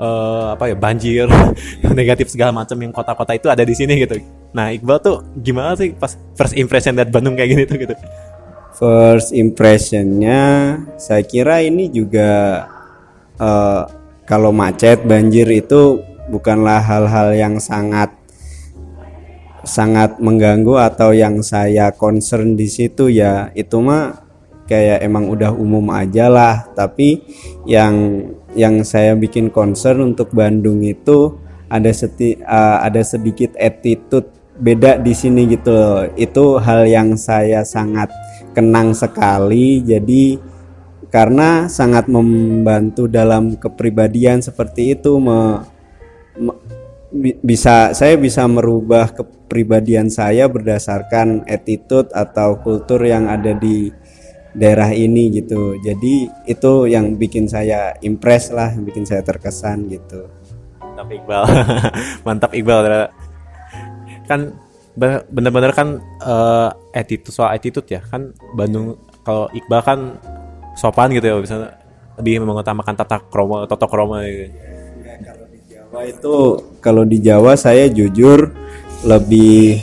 eh, 0.02 0.46
apa 0.58 0.74
ya 0.74 0.76
banjir 0.76 1.30
negatif 2.00 2.34
segala 2.34 2.50
macam 2.50 2.74
yang 2.82 2.90
kota-kota 2.90 3.38
itu 3.38 3.46
ada 3.48 3.62
di 3.62 3.78
sini 3.78 4.02
gitu. 4.02 4.18
Nah 4.58 4.74
Iqbal 4.74 4.98
tuh 4.98 5.22
gimana 5.38 5.78
sih 5.78 5.94
pas 5.94 6.18
first 6.34 6.58
impression 6.58 6.98
lihat 6.98 7.14
Bandung 7.14 7.38
kayak 7.38 7.50
gini 7.54 7.64
tuh 7.70 7.78
gitu? 7.78 7.94
First 8.74 9.30
impressionnya 9.38 10.42
saya 10.98 11.22
kira 11.22 11.62
ini 11.62 11.94
juga 11.94 12.66
eh, 13.38 13.84
kalau 14.26 14.50
macet 14.50 15.06
banjir 15.06 15.46
itu 15.54 16.02
bukanlah 16.34 16.82
hal-hal 16.82 17.38
yang 17.38 17.62
sangat 17.62 18.14
sangat 19.66 20.18
mengganggu 20.18 20.80
atau 20.80 21.12
yang 21.12 21.46
saya 21.46 21.94
concern 21.94 22.58
di 22.58 22.66
situ 22.66 23.12
ya. 23.12 23.54
Itu 23.54 23.84
mah 23.84 24.29
kayak 24.70 25.02
emang 25.02 25.26
udah 25.26 25.50
umum 25.50 25.90
aja 25.90 26.30
lah. 26.30 26.70
Tapi 26.78 27.26
yang 27.66 28.22
yang 28.54 28.86
saya 28.86 29.18
bikin 29.18 29.50
concern 29.50 30.14
untuk 30.14 30.30
Bandung 30.30 30.86
itu 30.86 31.34
ada 31.70 31.90
seti, 31.90 32.38
eh, 32.38 32.78
ada 32.78 33.02
sedikit 33.02 33.58
attitude 33.58 34.30
beda 34.62 35.02
di 35.02 35.14
sini 35.18 35.50
gitu 35.50 35.74
loh. 35.74 36.06
Itu 36.14 36.62
hal 36.62 36.86
yang 36.86 37.18
saya 37.18 37.66
sangat 37.66 38.14
kenang 38.54 38.94
sekali. 38.94 39.82
Jadi 39.82 40.38
karena 41.10 41.66
sangat 41.66 42.06
membantu 42.06 43.10
dalam 43.10 43.58
kepribadian 43.58 44.46
seperti 44.46 44.94
itu 44.94 45.18
me- 45.18 45.66
me- 46.38 46.60
bi- 47.10 47.40
bisa 47.42 47.98
saya 47.98 48.14
bisa 48.14 48.46
merubah 48.46 49.10
kepribadian 49.10 50.14
saya 50.14 50.46
berdasarkan 50.46 51.50
attitude 51.50 52.14
atau 52.14 52.62
kultur 52.62 53.02
yang 53.02 53.26
ada 53.26 53.58
di 53.58 53.90
daerah 54.54 54.90
ini 54.94 55.30
gitu. 55.34 55.78
Jadi 55.82 56.30
itu 56.50 56.74
yang 56.90 57.16
bikin 57.16 57.46
saya 57.46 57.94
impress 58.02 58.50
lah 58.50 58.74
yang 58.74 58.86
bikin 58.86 59.06
saya 59.06 59.22
terkesan 59.22 59.90
gitu. 59.90 60.30
Mantap 60.82 61.10
Iqbal. 61.10 61.44
Mantap 62.26 62.52
Iqbal. 62.56 62.82
Kan 64.26 64.54
be- 64.98 65.26
bener-bener 65.30 65.72
kan 65.74 66.02
eh, 66.04 66.70
attitude 66.98 67.34
soal 67.34 67.54
attitude 67.54 67.88
ya. 67.90 68.02
Kan 68.02 68.34
Bandung 68.58 68.98
kalau 69.22 69.48
Iqbal 69.54 69.82
kan 69.86 70.00
sopan 70.74 71.12
gitu 71.12 71.28
ya 71.28 71.36
bisa 71.38 71.76
lebih 72.20 72.44
mengutamakan 72.44 72.96
tata 73.00 73.20
kroma 73.32 73.64
toto 73.68 73.88
kroma 73.88 74.26
gitu. 74.28 74.52
Jawa 75.70 76.06
itu 76.06 76.36
kalau 76.86 77.02
di 77.02 77.18
Jawa 77.18 77.58
saya 77.58 77.90
jujur 77.90 78.54
lebih 79.08 79.82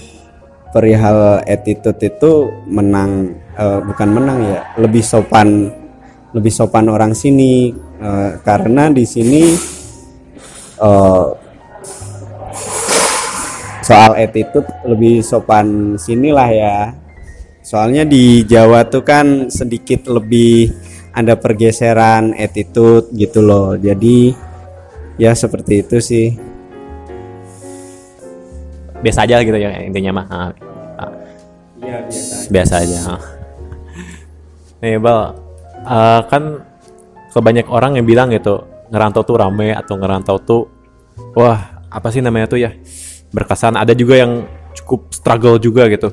perihal 0.71 1.43
attitude 1.43 1.99
itu 1.99 2.53
menang 2.69 3.35
eh, 3.57 3.79
bukan 3.83 4.09
menang 4.13 4.39
ya 4.45 4.61
lebih 4.77 5.03
sopan 5.03 5.73
lebih 6.37 6.53
sopan 6.53 6.93
orang 6.93 7.17
sini. 7.17 7.73
Eh, 7.97 8.31
karena 8.45 8.93
di 8.93 9.09
sini 9.09 9.57
eh, 10.77 11.27
soal 13.81 14.13
attitude 14.21 14.69
lebih 14.85 15.25
sopan 15.25 15.97
sinilah 15.97 16.51
ya. 16.53 16.79
Soalnya 17.67 18.07
di 18.07 18.47
Jawa 18.47 18.87
tuh 18.87 19.03
kan 19.03 19.51
sedikit 19.51 20.07
lebih 20.07 20.71
ada 21.17 21.35
pergeseran 21.35 22.37
attitude 22.37 23.11
gitu 23.17 23.43
loh. 23.43 23.75
Jadi 23.75 24.31
ya 25.17 25.33
seperti 25.33 25.83
itu 25.83 25.97
sih. 25.99 26.27
Biasa 29.01 29.25
aja 29.25 29.43
gitu 29.43 29.57
ya 29.57 29.71
intinya 29.83 30.23
mah. 30.23 30.27
Ah, 30.29 30.51
ah, 31.01 31.11
Iya 31.81 31.97
biasa. 32.07 32.35
biasa 32.53 32.75
aja 32.83 32.99
ah. 33.17 33.36
Nih 34.83 34.97
Iqbal 35.01 35.19
eh, 35.85 36.21
kan 36.29 36.43
kebanyak 37.33 37.69
orang 37.69 38.01
yang 38.01 38.07
bilang 38.09 38.29
gitu 38.33 38.65
ngerantau 38.89 39.23
tuh 39.27 39.37
rame 39.37 39.75
atau 39.77 39.95
ngerantau 39.99 40.37
tuh 40.41 40.63
wah 41.37 41.77
apa 41.91 42.09
sih 42.13 42.21
namanya 42.21 42.47
tuh 42.51 42.61
ya 42.61 42.73
berkesan. 43.37 43.77
Ada 43.77 43.93
juga 43.97 44.21
yang 44.21 44.45
cukup 44.77 45.13
struggle 45.13 45.57
juga 45.61 45.89
gitu. 45.93 46.13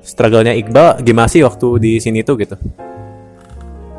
Struggle-nya 0.00 0.56
Iqbal 0.56 1.04
gimana 1.04 1.28
sih 1.28 1.44
waktu 1.44 1.66
di 1.76 1.92
sini 2.00 2.24
tuh 2.24 2.40
gitu? 2.40 2.56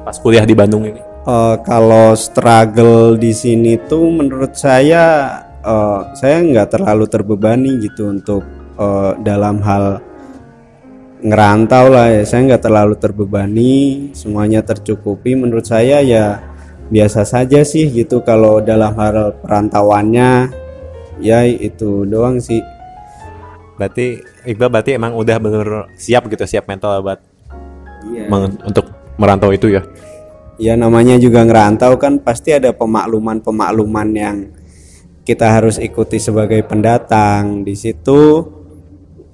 Pas 0.01 0.17
kuliah 0.17 0.43
di 0.45 0.57
Bandung 0.57 0.85
ini. 0.85 1.01
Eh, 1.21 1.55
kalau 1.61 2.17
struggle 2.17 3.13
di 3.21 3.29
sini 3.29 3.77
tuh 3.85 4.09
menurut 4.09 4.57
saya 4.57 5.37
eh, 5.61 5.99
saya 6.17 6.41
nggak 6.41 6.77
terlalu 6.77 7.05
terbebani 7.05 7.71
gitu 7.85 8.09
untuk 8.09 8.41
eh, 8.81 9.11
dalam 9.21 9.61
hal 9.61 10.01
ngerantau 11.21 11.93
lah 11.93 12.09
ya. 12.09 12.23
Saya 12.25 12.51
nggak 12.51 12.63
terlalu 12.65 12.95
terbebani 12.97 13.73
semuanya 14.13 14.65
tercukupi. 14.65 15.37
Menurut 15.37 15.65
saya 15.65 16.01
ya 16.01 16.41
biasa 16.91 17.23
saja 17.23 17.63
sih 17.63 17.87
gitu 17.87 18.21
kalau 18.25 18.59
dalam 18.59 18.93
hal 18.97 19.37
perantauannya. 19.39 20.51
Ya 21.21 21.45
itu 21.45 22.03
doang 22.09 22.41
sih. 22.41 22.59
Berarti 23.77 24.21
Iqbal 24.45 24.69
berarti 24.69 24.91
emang 24.97 25.13
udah 25.13 25.37
bener 25.37 25.67
siap 25.97 26.25
gitu 26.29 26.45
siap 26.45 26.65
mental 26.65 27.01
buat 27.01 27.21
Iya. 28.01 28.25
meng- 28.29 28.57
untuk 28.65 28.89
merantau 29.21 29.53
itu 29.53 29.69
ya? 29.69 29.85
Ya 30.57 30.73
namanya 30.77 31.17
juga 31.17 31.45
ngerantau 31.45 31.97
kan 32.01 32.17
pasti 32.21 32.53
ada 32.53 32.73
pemakluman-pemakluman 32.73 34.09
yang 34.13 34.37
kita 35.21 35.45
harus 35.49 35.77
ikuti 35.77 36.17
sebagai 36.17 36.61
pendatang. 36.65 37.61
Di 37.61 37.77
situ 37.77 38.45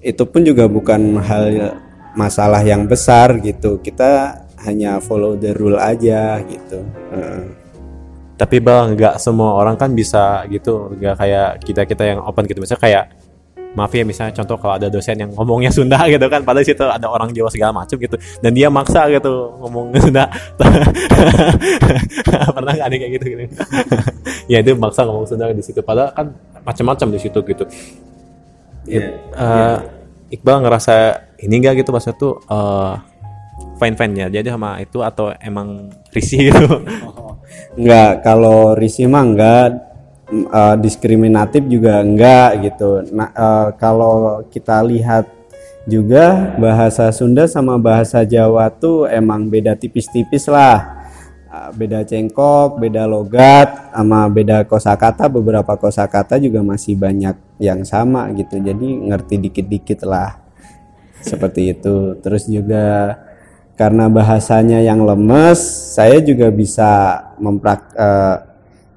itu 0.08 0.24
pun 0.24 0.42
juga 0.48 0.72
bukan 0.72 1.20
hal 1.20 1.76
masalah 2.16 2.64
yang 2.64 2.88
besar 2.88 3.36
gitu. 3.44 3.78
Kita 3.84 4.40
hanya 4.64 4.98
follow 5.04 5.36
the 5.36 5.52
rule 5.54 5.78
aja 5.78 6.40
gitu. 6.48 6.80
Heeh. 7.14 7.44
tapi 8.38 8.62
bang 8.62 8.94
nggak 8.94 9.18
semua 9.18 9.58
orang 9.58 9.74
kan 9.76 9.90
bisa 9.98 10.46
gitu. 10.54 10.94
Nggak 10.94 11.16
kayak 11.18 11.50
kita 11.66 11.82
kita 11.90 12.04
yang 12.06 12.20
open 12.22 12.46
gitu. 12.46 12.62
Misalnya 12.62 12.84
kayak 12.86 13.06
maaf 13.74 13.94
ya 13.94 14.06
misalnya 14.06 14.34
contoh 14.34 14.58
kalau 14.58 14.74
ada 14.78 14.90
dosen 14.90 15.18
yang 15.18 15.34
ngomongnya 15.34 15.74
Sunda 15.74 15.98
gitu 16.06 16.22
kan. 16.30 16.46
Padahal 16.46 16.66
situ 16.66 16.86
ada 16.86 17.10
orang 17.10 17.34
Jawa 17.34 17.50
segala 17.50 17.74
macam 17.74 17.98
gitu. 17.98 18.14
Dan 18.38 18.54
dia 18.54 18.70
maksa 18.70 19.10
gitu 19.10 19.58
ngomong 19.58 19.90
Sunda. 19.98 20.30
Pernah 22.56 22.74
nggak 22.78 22.88
ada 22.88 22.96
kayak 22.96 23.12
gitu, 23.18 23.26
gitu. 23.26 23.44
ya 24.54 24.62
dia 24.62 24.74
maksa 24.78 25.02
ngomong 25.06 25.26
Sunda 25.26 25.50
di 25.50 25.66
situ. 25.66 25.82
Padahal 25.82 26.14
kan 26.14 26.28
macam-macam 26.62 27.08
di 27.18 27.20
situ 27.20 27.40
gitu. 27.42 27.66
Iya, 28.88 29.18
Eh, 29.36 29.78
Iqbal 30.34 30.64
ngerasa 30.64 30.94
ini 31.44 31.64
enggak 31.64 31.84
gitu 31.84 31.96
maksudnya 31.96 32.18
tuh 32.20 32.34
eh 32.48 32.94
fine 33.78 33.96
fine 33.96 34.14
ya 34.18 34.28
jadi 34.30 34.54
sama 34.54 34.82
itu 34.82 35.02
atau 35.02 35.32
emang 35.40 35.92
risih 36.12 36.52
gitu 36.52 36.66
Enggak, 37.80 38.26
kalau 38.28 38.76
risih 38.76 39.08
mah 39.08 39.24
enggak 39.24 39.88
Mm, 40.28 40.44
eh, 40.52 40.76
diskriminatif 40.84 41.64
juga 41.72 42.04
enggak 42.04 42.60
gitu. 42.68 43.00
Nah, 43.16 43.32
eh, 43.32 43.68
kalau 43.80 44.44
kita 44.52 44.84
lihat 44.84 45.24
juga 45.88 46.52
bahasa 46.60 47.08
Sunda 47.16 47.48
sama 47.48 47.80
bahasa 47.80 48.28
Jawa 48.28 48.68
tuh 48.68 49.08
emang 49.08 49.48
beda 49.48 49.80
tipis-tipis 49.80 50.52
lah. 50.52 50.97
Eh, 51.58 51.70
beda 51.74 52.06
cengkok, 52.06 52.78
beda 52.78 53.10
logat, 53.10 53.90
sama 53.90 54.30
beda 54.30 54.62
kosakata. 54.70 55.26
Beberapa 55.26 55.74
kosakata 55.74 56.38
juga 56.38 56.62
masih 56.62 56.94
banyak 56.94 57.34
yang 57.58 57.82
sama 57.82 58.30
gitu. 58.38 58.62
Jadi 58.62 59.10
ngerti 59.10 59.36
dikit-dikit 59.42 60.06
lah. 60.06 60.38
Seperti 61.18 61.74
itu. 61.74 62.14
Terus 62.22 62.46
juga 62.46 63.18
karena 63.74 64.06
bahasanya 64.10 64.82
yang 64.86 65.02
lemes, 65.02 65.58
saya 65.98 66.22
juga 66.22 66.54
bisa 66.54 66.90
memprak 67.42 67.82
eh, 67.98 68.38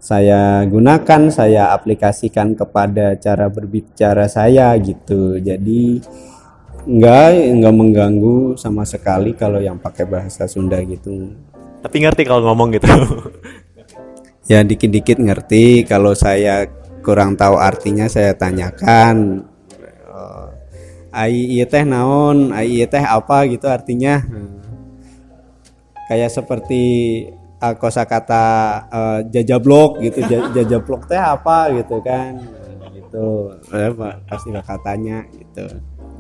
saya 0.01 0.65
gunakan, 0.65 1.23
saya 1.29 1.73
aplikasikan 1.77 2.57
kepada 2.57 3.17
cara 3.21 3.49
berbicara 3.49 4.29
saya 4.29 4.73
gitu. 4.81 5.41
Jadi 5.41 6.01
enggak 6.89 7.29
enggak 7.57 7.75
mengganggu 7.77 8.57
sama 8.57 8.85
sekali 8.89 9.37
kalau 9.37 9.61
yang 9.61 9.77
pakai 9.81 10.05
bahasa 10.09 10.45
Sunda 10.49 10.81
gitu. 10.85 11.37
Tapi 11.81 11.97
ngerti 12.05 12.23
kalau 12.25 12.45
ngomong 12.51 12.77
gitu 12.77 12.89
Ya 14.51 14.67
dikit-dikit 14.67 15.23
ngerti 15.23 15.87
kalau 15.87 16.11
saya 16.11 16.67
kurang 17.07 17.39
tahu 17.39 17.55
artinya 17.55 18.11
saya 18.11 18.35
tanyakan 18.35 19.47
eh, 20.11 20.47
ai 21.15 21.63
teh 21.63 21.87
naon, 21.87 22.51
ai 22.51 22.83
teh 22.83 22.99
apa 22.99 23.47
gitu 23.47 23.71
artinya. 23.71 24.19
Hmm. 24.19 24.59
Kayak 26.11 26.35
seperti 26.35 26.83
uh, 27.63 27.75
kosakata 27.79 28.45
uh, 28.91 29.19
jajablok 29.31 30.03
gitu, 30.03 30.19
Ja- 30.27 30.51
jajablok 30.59 31.07
teh 31.07 31.19
apa 31.19 31.71
gitu 31.71 32.03
kan. 32.03 32.43
Gitu. 32.91 33.27
Eh, 33.71 33.91
pasti 34.27 34.51
bakal 34.51 34.83
tanya 34.83 35.27
gitu. 35.31 35.67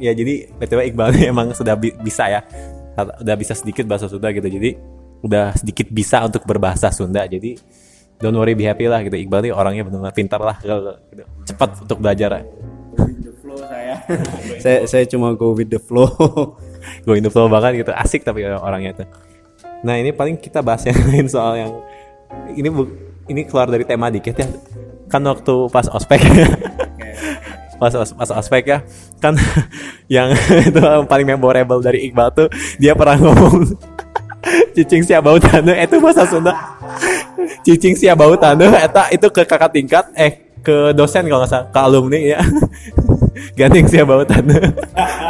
ya 0.00 0.14
jadi 0.16 0.48
btw 0.54 0.90
Iqbal 0.90 1.12
emang 1.28 1.52
sudah 1.52 1.76
bi- 1.76 1.94
bisa 1.98 2.24
ya 2.30 2.40
udah 2.96 3.36
bisa 3.36 3.52
sedikit 3.52 3.84
bahasa 3.84 4.08
Sunda 4.08 4.32
gitu 4.32 4.48
jadi 4.48 4.74
udah 5.20 5.52
sedikit 5.52 5.88
bisa 5.92 6.24
untuk 6.24 6.44
berbahasa 6.48 6.88
Sunda 6.88 7.24
jadi 7.28 7.56
don't 8.20 8.36
worry 8.36 8.52
be 8.52 8.68
happy 8.68 8.84
lah 8.84 9.00
gitu. 9.00 9.16
Iqbal 9.16 9.48
ini 9.48 9.52
orangnya 9.52 9.82
benar-benar 9.88 10.12
pintar 10.12 10.40
lah 10.40 10.56
gitu. 10.60 11.24
cepat 11.48 11.84
untuk 11.88 11.98
belajar. 12.00 12.40
Saya. 14.60 14.84
Saya 14.84 15.04
cuma 15.08 15.32
go 15.32 15.56
with 15.56 15.72
the 15.72 15.80
flow. 15.80 16.08
go 17.06 17.12
in 17.16 17.24
the 17.24 17.32
flow 17.32 17.48
banget 17.48 17.84
gitu. 17.84 17.92
Asik 17.96 18.24
tapi 18.24 18.44
orangnya 18.44 18.92
itu 18.96 19.04
nah 19.80 19.96
ini 19.96 20.12
paling 20.12 20.36
kita 20.36 20.60
bahas 20.60 20.84
yang 20.84 21.00
lain 21.08 21.24
soal 21.24 21.56
yang 21.56 21.72
ini 22.52 22.68
bu- 22.68 22.92
ini 23.32 23.48
keluar 23.48 23.64
dari 23.72 23.88
tema 23.88 24.12
dikit 24.12 24.36
ya. 24.36 24.44
Kan 25.08 25.24
waktu 25.24 25.72
pas 25.72 25.88
ospek. 25.88 26.20
Pas 27.80 27.96
os- 27.96 28.12
pas 28.12 28.28
ospek 28.36 28.68
ya. 28.68 28.84
Kan 29.24 29.40
yang 30.04 30.36
itu 30.68 30.76
yang 30.76 31.08
paling 31.08 31.24
memorable 31.24 31.80
dari 31.80 32.12
Iqbal 32.12 32.28
tuh 32.36 32.52
dia 32.76 32.92
pernah 32.92 33.16
ngomong 33.16 33.72
cicing 34.76 35.02
sia 35.04 35.20
bau 35.20 35.36
tanah. 35.36 35.74
Itu 35.84 36.00
bahasa 36.00 36.24
Sunda. 36.28 36.52
Cicing 37.66 37.94
sia 37.96 38.12
bau 38.16 38.34
tanah. 38.36 38.86
Eta 38.86 39.08
itu 39.12 39.26
ke 39.28 39.42
kakak 39.44 39.70
tingkat. 39.72 40.04
Eh 40.16 40.52
ke 40.60 40.92
dosen 40.92 41.24
kalau 41.28 41.44
nggak 41.44 41.50
salah. 41.50 41.66
Ke 41.72 41.78
alumni 41.80 42.20
ya. 42.20 42.40
Gandeng 43.58 43.86
sia 43.88 44.04
bau 44.04 44.24
tanah. 44.24 44.60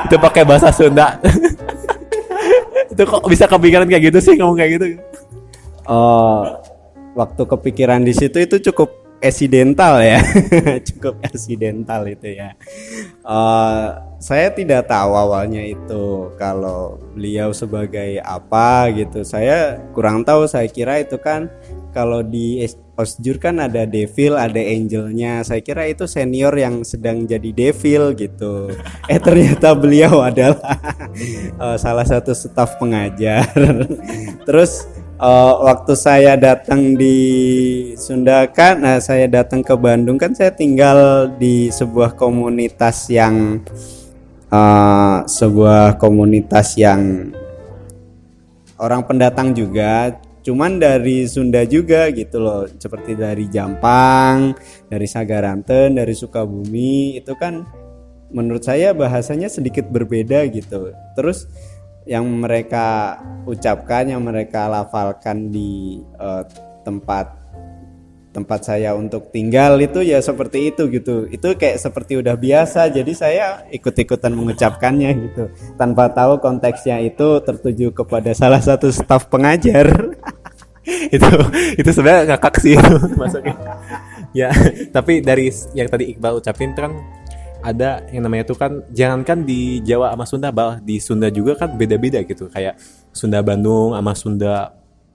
Itu 0.07 0.16
pakai 0.18 0.42
bahasa 0.46 0.70
Sunda. 0.70 1.18
Itu 2.90 3.07
kok 3.07 3.23
bisa 3.31 3.46
kepikiran 3.46 3.87
kayak 3.87 4.11
gitu 4.11 4.18
sih 4.18 4.35
ngomong 4.35 4.59
kayak 4.59 4.70
gitu? 4.77 4.87
Eh, 5.90 6.42
waktu 7.18 7.42
kepikiran 7.42 8.07
di 8.07 8.14
situ 8.14 8.38
itu 8.38 8.70
cukup 8.70 9.10
accidental 9.20 10.00
ya, 10.00 10.20
cukup 10.88 11.20
accidental 11.20 12.09
itu 12.09 12.40
ya. 12.40 12.56
Eh, 13.20 13.88
saya 14.20 14.52
tidak 14.52 14.88
tahu 14.88 15.16
awalnya 15.16 15.64
itu 15.64 16.33
kalau 16.37 17.00
beliau 17.16 17.52
sebagai 17.56 18.20
apa 18.20 18.92
gitu. 18.92 19.24
Saya 19.24 19.80
kurang 19.96 20.24
tahu. 20.24 20.44
Saya 20.44 20.68
kira 20.68 21.00
itu 21.00 21.16
kan 21.20 21.48
kalau 21.92 22.20
di 22.20 22.61
Osjur 23.00 23.40
kan 23.40 23.56
ada 23.56 23.88
devil, 23.88 24.37
ada 24.37 24.61
angelnya. 24.61 25.40
Saya 25.40 25.64
kira 25.64 25.88
itu 25.88 26.04
senior 26.04 26.52
yang 26.52 26.85
sedang 26.85 27.24
jadi 27.24 27.48
devil 27.52 28.12
gitu. 28.12 28.68
Eh 29.09 29.16
ternyata 29.16 29.72
beliau 29.72 30.20
adalah 30.20 30.76
eh, 31.64 31.76
salah 31.80 32.04
satu 32.04 32.37
staf 32.37 32.76
pengajar. 32.76 33.48
Terus 34.48 34.85
eh, 35.20 35.54
waktu 35.68 35.92
saya 35.92 36.35
datang 36.40 36.96
di 36.96 37.16
Sunda 38.00 38.48
kan, 38.48 38.80
nah 38.80 38.98
saya 38.98 39.28
datang 39.28 39.61
ke 39.61 39.76
Bandung 39.76 40.16
kan 40.16 40.33
saya 40.33 40.50
tinggal 40.50 41.30
di 41.37 41.68
sebuah 41.68 42.16
komunitas 42.16 43.12
yang 43.12 43.61
eh, 44.48 45.18
sebuah 45.28 46.00
komunitas 46.00 46.74
yang 46.80 47.33
orang 48.80 49.04
pendatang 49.04 49.52
juga. 49.52 50.16
Cuman 50.40 50.80
dari 50.80 51.28
Sunda 51.28 51.68
juga 51.68 52.09
gitu 52.09 52.40
loh 52.40 52.64
seperti 52.80 53.12
dari 53.12 53.44
Jampang 53.52 54.56
dari 54.88 55.04
Sagaranten 55.04 56.00
dari 56.00 56.16
Sukabumi 56.16 57.20
itu 57.20 57.37
kan 57.37 57.61
menurut 58.33 58.64
saya 58.64 58.96
bahasanya 58.96 59.52
sedikit 59.52 59.90
berbeda 59.92 60.48
gitu. 60.48 60.96
Terus 61.12 61.44
yang 62.08 62.24
mereka 62.24 63.18
ucapkan 63.44 64.08
yang 64.08 64.24
mereka 64.24 64.68
lafalkan 64.70 65.52
di 65.52 66.00
eh, 66.00 66.42
tempat 66.84 67.40
tempat 68.30 68.62
saya 68.62 68.94
untuk 68.94 69.34
tinggal 69.34 69.74
itu 69.82 70.06
ya 70.06 70.22
seperti 70.22 70.70
itu 70.70 70.86
gitu. 70.86 71.26
Itu 71.26 71.58
kayak 71.58 71.82
seperti 71.82 72.22
udah 72.22 72.38
biasa 72.38 72.86
jadi 72.94 73.12
saya 73.14 73.46
ikut-ikutan 73.74 74.30
mengucapkannya 74.30 75.10
gitu. 75.30 75.44
Tanpa 75.74 76.14
tahu 76.14 76.38
konteksnya 76.38 77.02
itu 77.02 77.42
tertuju 77.42 77.90
kepada 77.90 78.30
salah 78.32 78.62
satu 78.62 78.88
staf 78.94 79.26
pengajar. 79.26 79.90
Itu 81.14 81.28
itu 81.76 81.90
sebenarnya 81.92 82.34
ngakak 82.34 82.56
sih 82.58 82.74
itu 82.74 82.94
masuknya. 83.14 83.54
Ya 84.32 84.50
tapi 84.90 85.20
dari 85.22 85.52
yang 85.76 85.86
tadi 85.86 86.10
Iqbal 86.16 86.40
ucapin 86.40 86.72
kan 86.74 86.90
ada 87.61 88.05
yang 88.09 88.25
namanya 88.25 88.49
tuh 88.49 88.57
kan 88.57 88.81
jangankan 88.92 89.44
di 89.44 89.85
Jawa 89.85 90.16
sama 90.16 90.25
Sunda 90.25 90.49
bah 90.49 90.81
di 90.81 90.96
Sunda 90.96 91.29
juga 91.29 91.57
kan 91.57 91.77
beda-beda 91.77 92.25
gitu. 92.25 92.49
Kayak 92.49 92.81
Sunda 93.12 93.44
Bandung 93.44 93.92
sama 93.92 94.12
Sunda 94.16 94.55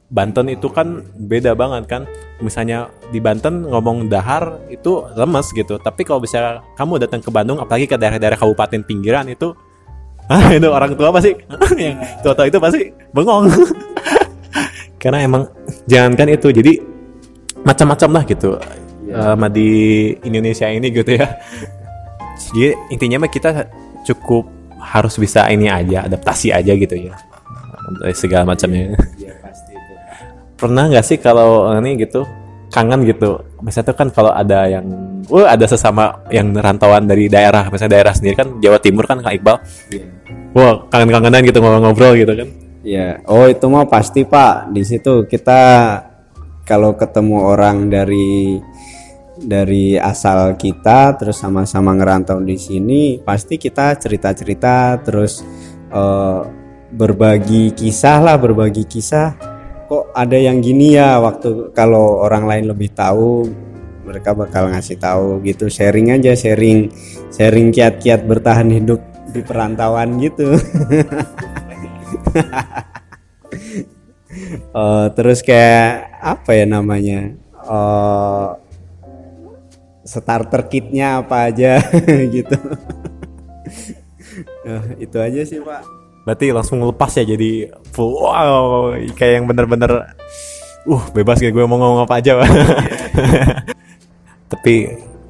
Banten 0.05 0.53
itu 0.53 0.69
kan 0.69 1.01
beda 1.17 1.58
banget 1.58 1.89
kan. 1.89 2.01
Misalnya 2.38 2.93
di 3.10 3.17
Banten 3.17 3.65
ngomong 3.65 4.05
dahar 4.05 4.62
itu 4.69 5.05
lemes 5.17 5.49
gitu. 5.51 5.81
Tapi 5.81 6.05
kalau 6.05 6.21
misalnya 6.21 6.62
kamu 6.77 7.01
datang 7.01 7.21
ke 7.25 7.29
Bandung 7.34 7.58
apalagi 7.58 7.89
ke 7.89 7.97
daerah-daerah 7.97 8.38
kabupaten 8.38 8.86
pinggiran 8.86 9.25
itu 9.29 9.53
ah 10.34 10.49
itu 10.49 10.65
orang 10.65 10.97
tua 10.97 11.13
pasti 11.13 11.38
yang 11.81 12.01
tua-tua 12.21 12.45
itu 12.49 12.58
pasti 12.62 12.81
bengong. 13.13 13.49
Karena 15.01 15.21
emang 15.21 15.45
jangankan 15.86 16.34
itu 16.34 16.49
jadi 16.49 16.73
macam-macam 17.65 18.10
lah 18.21 18.23
gitu. 18.25 18.58
Eh, 19.05 19.21
sama 19.21 19.47
di 19.47 19.69
Indonesia 20.25 20.65
ini 20.65 20.89
gitu 20.89 21.13
ya 21.13 21.29
jadi 22.35 22.75
intinya 22.91 23.25
mah 23.25 23.31
kita 23.31 23.49
cukup 24.05 24.45
harus 24.77 25.17
bisa 25.17 25.47
ini 25.49 25.71
aja 25.71 26.05
adaptasi 26.05 26.53
aja 26.53 26.71
gitu 26.75 26.95
ya. 26.95 27.15
Segala 28.13 28.45
macamnya. 28.45 28.93
Pernah 30.55 30.87
nggak 30.87 31.05
sih 31.05 31.17
kalau 31.19 31.67
ini 31.79 31.99
gitu 31.99 32.23
kangen 32.71 33.07
gitu? 33.07 33.43
Misalnya 33.63 33.91
tuh 33.91 33.97
kan 33.97 34.07
kalau 34.11 34.31
ada 34.31 34.67
yang 34.67 34.85
wah 35.31 35.51
ada 35.51 35.65
sesama 35.65 36.21
yang 36.29 36.53
rantauan 36.53 37.07
dari 37.09 37.27
daerah 37.27 37.67
misalnya 37.71 37.97
daerah 37.99 38.13
sendiri 38.13 38.35
kan 38.37 38.47
Jawa 38.61 38.77
Timur 38.79 39.03
kan 39.07 39.19
Kang 39.23 39.35
Iqbal. 39.35 39.57
Wah 40.55 40.87
kangen-kangenan 40.87 41.43
gitu 41.43 41.59
ngobrol-ngobrol 41.59 42.13
gitu 42.15 42.33
kan. 42.35 42.49
Ya, 42.85 43.17
oh 43.25 43.49
itu 43.49 43.65
mah 43.65 43.89
pasti 43.89 44.23
Pak. 44.23 44.69
Di 44.69 44.85
situ 44.85 45.25
kita 45.25 45.61
kalau 46.65 46.93
ketemu 46.93 47.37
orang 47.41 47.89
dari 47.89 48.61
dari 49.39 49.99
asal 49.99 50.55
kita 50.55 51.19
terus 51.19 51.43
sama-sama 51.43 51.91
ngerantau 51.91 52.39
di 52.39 52.55
sini, 52.55 53.19
pasti 53.19 53.59
kita 53.59 53.99
cerita-cerita 53.99 54.99
terus 55.03 55.43
eh, 55.91 56.41
berbagi 56.95 57.75
kisah 57.75 58.23
lah, 58.23 58.35
berbagi 58.39 58.87
kisah. 58.87 59.35
Kok 59.85 60.15
ada 60.17 60.37
yang 60.39 60.63
gini 60.65 60.97
ya 60.97 61.21
waktu 61.21 61.69
kalau 61.75 62.25
orang 62.25 62.49
lain 62.49 62.65
lebih 62.73 62.89
tahu 62.95 63.45
mereka 64.05 64.33
bakal 64.33 64.69
ngasih 64.71 64.97
tahu 64.97 65.43
gitu. 65.45 65.69
Sharing 65.69 66.15
aja 66.15 66.33
sharing 66.33 66.89
sharing 67.29 67.69
kiat-kiat 67.69 68.25
bertahan 68.25 68.69
hidup 68.71 69.01
di 69.29 69.41
perantauan 69.43 70.17
gitu. 70.17 70.55
Oh, 74.71 75.05
terus 75.15 75.43
kayak 75.45 76.17
apa 76.23 76.51
ya 76.55 76.65
namanya? 76.65 77.35
Oh, 77.65 78.64
starter 80.05 80.61
kitnya 80.69 81.19
apa 81.19 81.49
aja 81.49 81.81
gitu 82.35 82.55
Oh, 84.65 84.81
itu 84.97 85.15
aja 85.15 85.41
sih 85.41 85.57
pak 85.57 85.81
Berarti 86.21 86.49
langsung 86.49 86.81
lepas 86.81 87.09
ya 87.13 87.23
jadi 87.23 87.69
full 87.89 88.17
wow 88.17 88.89
kayak 89.13 89.31
yang 89.37 89.45
bener-bener 89.45 90.09
uh 90.85 91.03
bebas 91.11 91.37
kayak 91.37 91.51
gue 91.51 91.63
mau 91.63 91.75
ngomong 91.75 92.03
apa 92.03 92.17
aja. 92.17 92.31
Pak. 92.35 92.47
tapi 94.51 94.73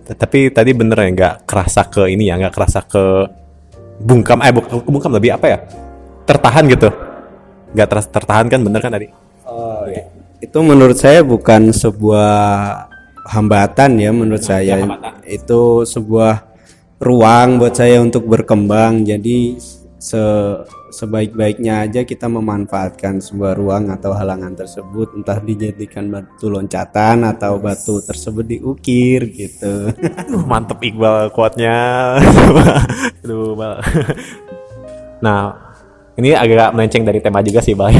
tapi 0.05 0.38
tadi 0.49 0.69
bener 0.71 0.95
ya 0.97 1.07
nggak 1.11 1.33
kerasa 1.43 1.85
ke 1.85 2.07
ini 2.07 2.27
ya 2.27 2.35
nggak 2.35 2.53
kerasa 2.53 2.79
ke 2.81 3.03
bungkam 3.97 4.39
eh 4.39 4.51
buk- 4.51 4.83
bungkam 4.83 5.11
lebih 5.11 5.33
apa 5.33 5.45
ya 5.47 5.57
tertahan 6.23 6.63
gitu 6.65 6.88
nggak 7.71 7.88
ter- 7.88 8.09
tertahan 8.11 8.45
kan 8.47 8.59
bener 8.59 8.79
kan 8.79 8.91
tadi 8.91 9.07
Oh, 9.45 9.85
iya. 9.85 10.01
itu 10.41 10.57
menurut 10.57 10.97
saya 10.97 11.21
bukan 11.21 11.69
sebuah 11.69 12.33
hambatan 13.25 13.97
ya 13.97 14.13
menurut 14.13 14.45
saya. 14.45 14.85
Itu 15.25 15.83
sebuah 15.83 16.45
ruang 17.01 17.57
buat 17.57 17.73
saya 17.73 17.99
untuk 17.99 18.29
berkembang. 18.29 19.03
Jadi 19.03 19.57
se 19.97 20.21
sebaik-baiknya 20.95 21.83
aja 21.83 22.07
kita 22.07 22.31
memanfaatkan 22.31 23.19
sebuah 23.19 23.59
ruang 23.59 23.91
atau 23.91 24.15
halangan 24.15 24.55
tersebut. 24.55 25.17
Entah 25.17 25.41
dijadikan 25.41 26.07
batu 26.07 26.47
loncatan 26.47 27.27
atau 27.27 27.59
batu 27.59 27.99
tersebut 27.99 28.45
diukir 28.45 29.27
gitu. 29.33 29.91
Mantep 30.47 30.79
Iqbal 30.79 31.33
kuatnya. 31.35 32.15
Aduh, 33.25 33.57
Bal. 33.57 33.81
nah 35.19 35.57
ini 36.15 36.38
agak 36.38 36.75
melenceng 36.75 37.03
dari 37.03 37.19
tema 37.19 37.41
juga 37.41 37.59
sih 37.59 37.73
Bal 37.73 37.91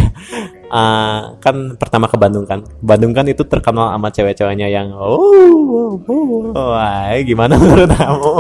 Ah, 0.74 1.38
kan 1.44 1.78
pertama 1.78 2.10
ke 2.10 2.18
Bandung 2.18 2.46
kan. 2.50 2.66
Bandung 2.82 3.14
kan 3.14 3.26
itu 3.30 3.46
terkenal 3.46 3.94
sama 3.94 4.10
cewek-ceweknya 4.10 4.68
yang 4.68 4.90
oh, 4.98 6.00
oh, 6.02 6.52
oh, 6.52 6.70
wah, 6.74 7.14
gimana 7.22 7.54
menurut 7.56 7.90
kamu? 7.94 8.34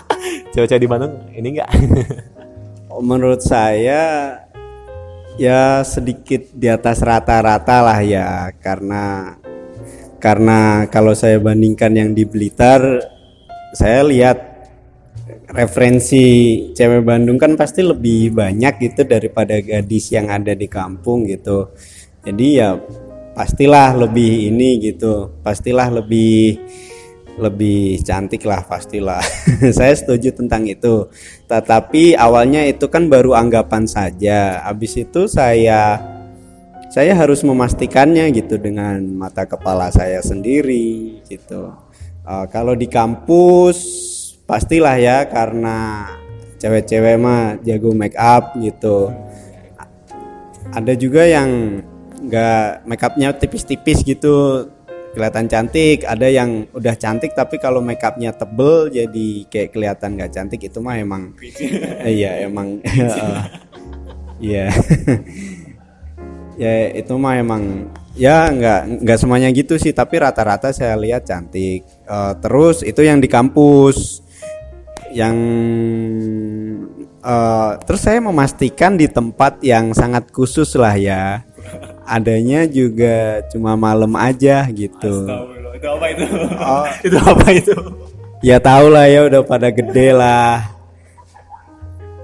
Cewek-cewek 0.52 0.82
di 0.82 0.90
Bandung 0.90 1.12
ini 1.32 1.48
enggak 1.56 1.70
Oh, 2.92 3.00
menurut 3.00 3.38
saya 3.38 4.34
ya 5.38 5.80
sedikit 5.86 6.50
di 6.52 6.66
atas 6.66 7.00
rata-rata 7.00 7.86
lah 7.86 8.02
ya. 8.02 8.50
Karena 8.58 9.38
karena 10.20 10.84
kalau 10.90 11.14
saya 11.14 11.38
bandingkan 11.40 11.94
yang 11.96 12.10
di 12.12 12.26
Blitar 12.26 12.82
saya 13.72 14.02
lihat 14.02 14.49
referensi 15.50 16.24
cewek 16.72 17.02
Bandung 17.02 17.38
kan 17.38 17.58
pasti 17.58 17.82
lebih 17.82 18.34
banyak 18.34 18.78
gitu 18.80 19.02
daripada 19.06 19.58
gadis 19.58 20.14
yang 20.14 20.30
ada 20.30 20.54
di 20.54 20.70
kampung 20.70 21.26
gitu 21.26 21.74
jadi 22.22 22.46
ya 22.54 22.68
pastilah 23.34 23.94
lebih 23.94 24.50
ini 24.52 24.78
gitu 24.78 25.34
pastilah 25.42 25.88
lebih 25.90 26.60
lebih 27.40 28.04
cantik 28.04 28.44
lah 28.44 28.60
pastilah. 28.68 29.24
Saya 29.76 29.96
setuju 29.96 30.36
tentang 30.36 30.68
itu. 30.68 31.08
Tetapi 31.48 32.12
awalnya 32.14 32.68
itu 32.68 32.84
kan 32.92 33.08
baru 33.08 33.32
anggapan 33.32 33.88
saja. 33.88 34.60
Habis 34.68 35.00
itu 35.00 35.24
saya 35.24 35.98
saya 36.90 37.14
harus 37.16 37.40
memastikannya 37.46 38.28
gitu 38.34 38.60
dengan 38.60 39.00
mata 39.14 39.48
kepala 39.48 39.88
saya 39.94 40.20
sendiri 40.20 41.22
gitu. 41.24 41.72
Eh, 42.26 42.46
kalau 42.52 42.76
di 42.76 42.90
kampus 42.90 43.78
pastilah 44.50 44.98
ya 44.98 45.30
karena 45.30 46.10
cewek-cewek 46.58 47.16
mah 47.22 47.54
jago 47.62 47.94
make 47.94 48.18
up 48.18 48.58
gitu. 48.58 49.14
Ada 50.74 50.98
juga 50.98 51.22
yang 51.22 51.78
nggak 52.26 52.82
make 52.82 53.06
upnya 53.06 53.30
tipis-tipis 53.30 54.02
gitu 54.02 54.66
kelihatan 55.14 55.46
cantik. 55.46 56.02
Ada 56.02 56.26
yang 56.26 56.66
udah 56.74 56.98
cantik 56.98 57.30
tapi 57.38 57.62
kalau 57.62 57.78
make 57.78 58.02
upnya 58.02 58.34
tebel 58.34 58.90
jadi 58.90 59.28
kayak 59.46 59.70
kelihatan 59.70 60.18
nggak 60.18 60.34
cantik 60.34 60.66
itu 60.66 60.82
mah 60.82 60.98
emang 60.98 61.30
iya 62.18 62.42
emang 62.42 62.82
iya. 64.42 64.66
Ya 66.60 66.92
itu 66.92 67.16
mah 67.16 67.40
emang 67.40 67.88
ya 68.12 68.52
nggak 68.52 69.00
nggak 69.00 69.16
semuanya 69.16 69.48
gitu 69.48 69.80
sih 69.80 69.96
tapi 69.96 70.20
rata-rata 70.20 70.76
saya 70.76 70.92
lihat 70.92 71.24
cantik. 71.24 71.88
Eh, 71.88 72.32
terus 72.44 72.84
itu 72.84 73.00
yang 73.00 73.16
di 73.16 73.32
kampus 73.32 74.20
yang 75.10 75.36
eh, 77.22 77.70
terus 77.84 78.00
saya 78.02 78.18
memastikan 78.22 78.96
di 78.96 79.06
tempat 79.10 79.60
yang 79.62 79.92
sangat 79.94 80.30
khusus 80.30 80.72
lah 80.78 80.94
ya. 80.96 81.44
Adanya 82.06 82.66
juga 82.66 83.44
cuma 83.54 83.78
malam 83.78 84.10
aja 84.18 84.66
gitu. 84.70 85.28
Itu 85.78 85.86
apa 85.86 86.06
itu? 86.10 86.24
Oh. 86.58 86.86
itu 87.06 87.16
apa 87.18 87.46
itu? 87.54 87.74
Ya 88.40 88.56
tau 88.58 88.88
lah 88.88 89.06
ya 89.06 89.30
udah 89.30 89.42
pada 89.46 89.70
gede 89.70 90.16
lah. 90.16 90.74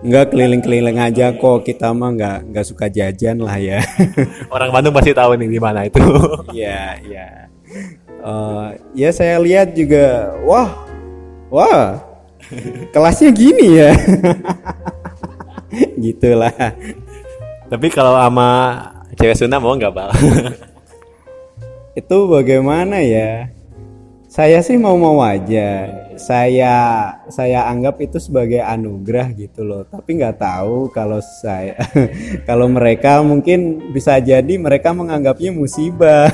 Nggak 0.02 0.34
keliling-keliling 0.34 0.98
aja 0.98 1.30
kok. 1.36 1.62
Kita 1.62 1.94
mah 1.94 2.10
nggak 2.16 2.38
nggak 2.50 2.66
suka 2.66 2.90
jajan 2.90 3.38
lah 3.38 3.58
ya. 3.60 3.78
Orang 4.54 4.74
Bandung 4.74 4.96
pasti 4.96 5.14
tahu 5.14 5.38
nih 5.38 5.50
di 5.50 5.60
mana 5.62 5.86
itu. 5.86 6.02
Ya 6.56 6.98
ya 7.06 7.46
Eh, 8.26 8.68
ya 9.06 9.10
saya 9.14 9.38
lihat 9.38 9.70
juga 9.78 10.34
wah 10.42 10.74
wah 11.46 12.02
kelasnya 12.94 13.30
gini 13.34 13.66
ya. 13.80 13.90
Gitulah. 16.04 16.54
Tapi 17.66 17.86
kalau 17.90 18.14
sama 18.14 18.48
cewek 19.18 19.36
Sunda 19.36 19.58
mau 19.58 19.74
nggak 19.74 19.94
bal? 19.94 20.10
Itu 22.00 22.30
bagaimana 22.30 23.02
ya? 23.02 23.50
Saya 24.30 24.60
sih 24.60 24.76
mau 24.76 24.94
mau 25.00 25.24
aja. 25.24 25.88
Saya 26.20 26.74
saya 27.32 27.68
anggap 27.72 28.00
itu 28.04 28.20
sebagai 28.20 28.60
anugerah 28.60 29.32
gitu 29.32 29.64
loh. 29.64 29.88
Tapi 29.88 30.20
nggak 30.20 30.36
tahu 30.36 30.92
kalau 30.92 31.24
saya 31.24 31.72
kalau 32.48 32.68
mereka 32.68 33.24
mungkin 33.24 33.92
bisa 33.96 34.20
jadi 34.20 34.60
mereka 34.60 34.92
menganggapnya 34.92 35.56
musibah. 35.56 36.28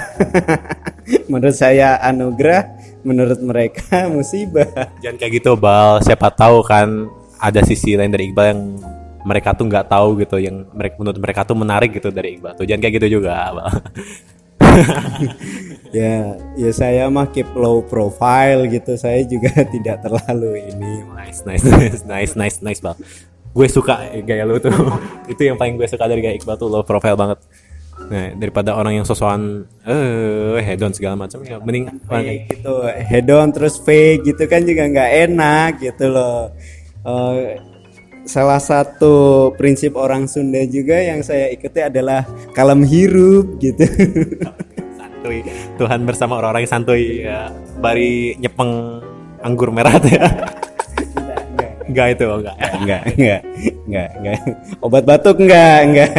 Menurut 1.30 1.54
saya 1.54 2.02
anugerah 2.02 2.81
menurut 3.02 3.38
mereka 3.42 4.06
musibah. 4.14 4.94
Jangan 5.02 5.16
kayak 5.18 5.32
gitu 5.42 5.52
bal. 5.58 6.02
Siapa 6.02 6.30
tahu 6.32 6.62
kan 6.66 7.10
ada 7.42 7.60
sisi 7.66 7.98
lain 7.98 8.10
dari 8.10 8.30
Iqbal 8.30 8.46
yang 8.54 8.60
mereka 9.22 9.54
tuh 9.54 9.70
nggak 9.70 9.86
tahu 9.86 10.18
gitu 10.18 10.38
yang 10.42 10.66
mereka 10.74 10.98
menurut 10.98 11.18
mereka 11.18 11.40
tuh 11.46 11.54
menarik 11.58 11.90
gitu 11.94 12.10
dari 12.10 12.38
Iqbal 12.38 12.58
tuh. 12.58 12.64
Jangan 12.66 12.80
kayak 12.82 12.94
gitu 13.02 13.08
juga 13.20 13.34
bal. 13.52 13.68
Ya 15.92 16.40
ya 16.56 16.72
saya 16.72 17.04
mah 17.12 17.28
keep 17.28 17.52
low 17.52 17.84
profile 17.84 18.64
gitu. 18.64 18.96
Saya 18.96 19.20
juga 19.28 19.52
tidak 19.74 20.00
terlalu 20.00 20.72
ini. 20.72 21.04
Nice 21.12 21.44
nice 21.44 21.60
nice 21.68 22.00
nice 22.08 22.32
nice 22.32 22.58
nice 22.64 22.80
bal. 22.80 22.96
Gue 23.52 23.68
suka 23.68 24.00
gaya 24.24 24.48
lu 24.48 24.56
tuh. 24.56 24.72
Itu 25.28 25.44
yang 25.44 25.60
paling 25.60 25.76
gue 25.76 25.84
suka 25.84 26.08
dari 26.08 26.24
gaya 26.24 26.32
Iqbal 26.40 26.56
tuh 26.56 26.72
low 26.72 26.80
profile 26.80 27.20
banget 27.20 27.44
nah 28.08 28.34
daripada 28.34 28.74
orang 28.74 28.98
yang 29.00 29.06
sosokan 29.06 29.66
eh 29.86 30.62
hedon 30.62 30.92
segala 30.94 31.14
macam 31.14 31.42
ya 31.44 31.58
mending 31.62 31.86
orang 32.06 32.22
kayak 32.24 32.24
Kayak 32.24 32.40
gitu. 32.58 32.74
Head 32.88 33.28
on 33.30 33.48
terus 33.52 33.76
fake 33.78 34.22
gitu 34.26 34.44
kan 34.50 34.62
juga 34.64 34.82
nggak 34.88 35.10
enak 35.30 35.70
gitu 35.80 36.06
loh. 36.10 36.50
Eh, 37.02 37.58
salah 38.22 38.62
satu 38.62 39.50
prinsip 39.58 39.98
orang 39.98 40.30
Sunda 40.30 40.62
juga 40.70 40.94
yang 40.98 41.26
saya 41.26 41.50
ikuti 41.50 41.82
adalah 41.82 42.22
kalem 42.54 42.86
hirup 42.86 43.58
gitu. 43.58 43.82
Santuy 44.98 45.42
Tuhan 45.78 46.06
bersama 46.06 46.38
orang-orang 46.38 46.66
yang 46.66 46.72
santuy 46.72 47.26
ya. 47.26 47.50
Bari 47.82 48.38
nyepeng 48.38 49.02
anggur 49.42 49.74
merah 49.74 49.98
ya. 50.06 50.26
Enggak 51.82 52.06
itu 52.16 52.24
enggak 52.24 52.56
enggak 52.78 53.02
enggak 53.18 53.40
enggak 53.84 54.08
enggak 54.16 54.38
obat 54.80 55.02
batuk 55.04 55.36
enggak 55.42 55.78
enggak 55.84 56.10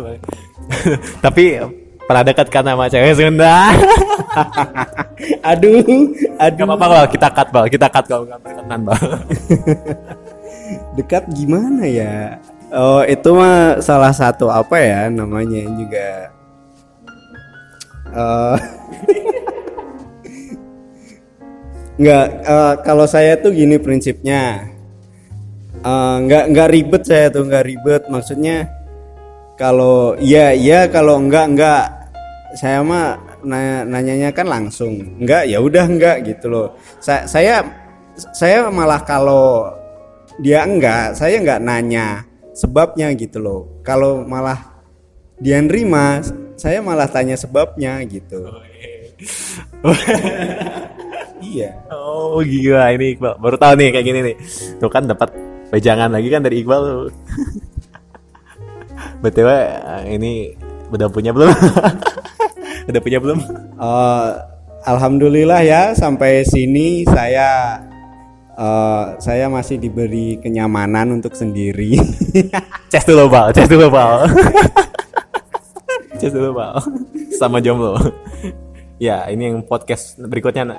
tapi 1.24 1.60
pernah 2.06 2.22
dekat 2.26 2.48
kan 2.50 2.64
sama 2.66 2.90
cewek 2.90 3.14
Sunda? 3.14 3.72
Aduh 5.50 5.80
Gak 5.80 6.58
aduh 6.58 6.64
apa-apa 6.66 6.86
bal, 6.90 7.06
kita 7.06 7.28
cut 7.30 7.48
bal, 7.54 7.66
kita 7.70 7.86
cut 7.86 8.04
kalau 8.10 8.24
nggak 8.26 8.40
berkenan 8.42 8.80
bal. 8.82 8.98
dekat 10.98 11.24
gimana 11.32 11.86
ya? 11.86 12.42
Oh 12.72 13.04
itu 13.04 13.28
mah 13.36 13.78
salah 13.84 14.10
satu 14.10 14.48
apa 14.48 14.80
ya 14.80 15.00
namanya 15.12 15.60
juga? 15.76 16.32
Eh 18.12 18.56
nggak 22.02 22.26
eh, 22.42 22.74
kalau 22.82 23.06
saya 23.06 23.38
tuh 23.38 23.52
gini 23.54 23.76
prinsipnya. 23.78 24.72
Eh, 25.82 26.16
nggak 26.26 26.44
nggak 26.50 26.68
ribet 26.72 27.02
saya 27.06 27.28
tuh 27.28 27.46
nggak 27.46 27.64
ribet. 27.68 28.02
Maksudnya 28.08 28.81
kalau 29.62 30.18
iya 30.18 30.50
iya 30.50 30.90
kalau 30.90 31.22
enggak 31.22 31.46
enggak. 31.54 31.86
Saya 32.58 32.82
mah 32.82 33.16
nanya, 33.46 33.86
nanyanya 33.86 34.30
kan 34.34 34.50
langsung. 34.50 35.22
Enggak 35.22 35.46
ya 35.46 35.62
udah 35.62 35.86
enggak 35.86 36.26
gitu 36.26 36.50
loh. 36.50 36.74
Saya 36.98 37.30
saya 37.30 37.54
saya 38.34 38.66
malah 38.74 39.06
kalau 39.06 39.70
dia 40.42 40.66
enggak 40.66 41.14
saya 41.14 41.38
enggak 41.38 41.62
nanya 41.62 42.26
sebabnya 42.58 43.14
gitu 43.14 43.38
loh. 43.38 43.60
Kalau 43.86 44.26
malah 44.26 44.82
dia 45.38 45.62
nerima 45.62 46.18
saya 46.58 46.82
malah 46.82 47.06
tanya 47.06 47.38
sebabnya 47.38 48.02
gitu. 48.10 48.42
Iya. 51.42 51.74
Oh 51.90 52.38
gila 52.38 52.94
ini 52.94 53.18
Iqbal. 53.18 53.34
Baru 53.42 53.58
tahu 53.58 53.74
nih 53.74 53.90
kayak 53.90 54.06
gini 54.06 54.20
nih. 54.30 54.36
Tuh 54.78 54.86
kan 54.86 55.10
dapat 55.10 55.34
wejangan 55.74 56.14
lagi 56.14 56.30
kan 56.30 56.38
dari 56.38 56.62
Iqbal 56.62 56.80
tuh. 56.86 57.10
BTW 59.22 59.48
eh, 59.48 60.02
ini 60.18 60.32
udah 60.92 61.08
punya 61.08 61.30
belum? 61.30 61.48
udah 62.90 63.00
punya 63.00 63.18
belum? 63.22 63.38
Eh, 63.78 64.30
alhamdulillah 64.82 65.60
ya 65.62 65.82
sampai 65.94 66.42
sini 66.42 67.06
saya 67.06 67.78
eh, 68.58 69.04
saya 69.22 69.46
masih 69.46 69.78
diberi 69.78 70.36
kenyamanan 70.42 71.16
untuk 71.20 71.32
sendiri 71.38 71.96
Ces 72.92 73.04
dulu 73.08 73.30
Bal, 73.32 73.54
ces 73.56 73.70
dulu 73.70 73.88
Bal. 73.88 74.28
ces 76.20 76.32
dulu 76.32 76.50
Bal. 76.52 76.76
Sama 77.32 77.58
jomblo. 77.62 77.96
ya 79.02 79.26
ini 79.26 79.50
yang 79.50 79.66
podcast 79.66 80.20
berikutnya 80.20 80.78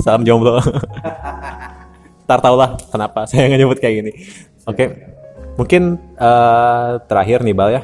salam 0.00 0.22
jomblo. 0.24 0.62
Ntar 2.28 2.38
tau 2.44 2.56
lah 2.60 2.76
kenapa 2.92 3.24
saya 3.24 3.48
nggak 3.48 3.60
nyebut 3.60 3.78
kayak 3.80 3.94
gini. 4.04 4.12
Oke, 4.68 4.84
mungkin 5.58 5.98
eh, 6.14 6.90
terakhir 7.10 7.42
nih 7.42 7.56
Bal 7.58 7.70
ya. 7.74 7.82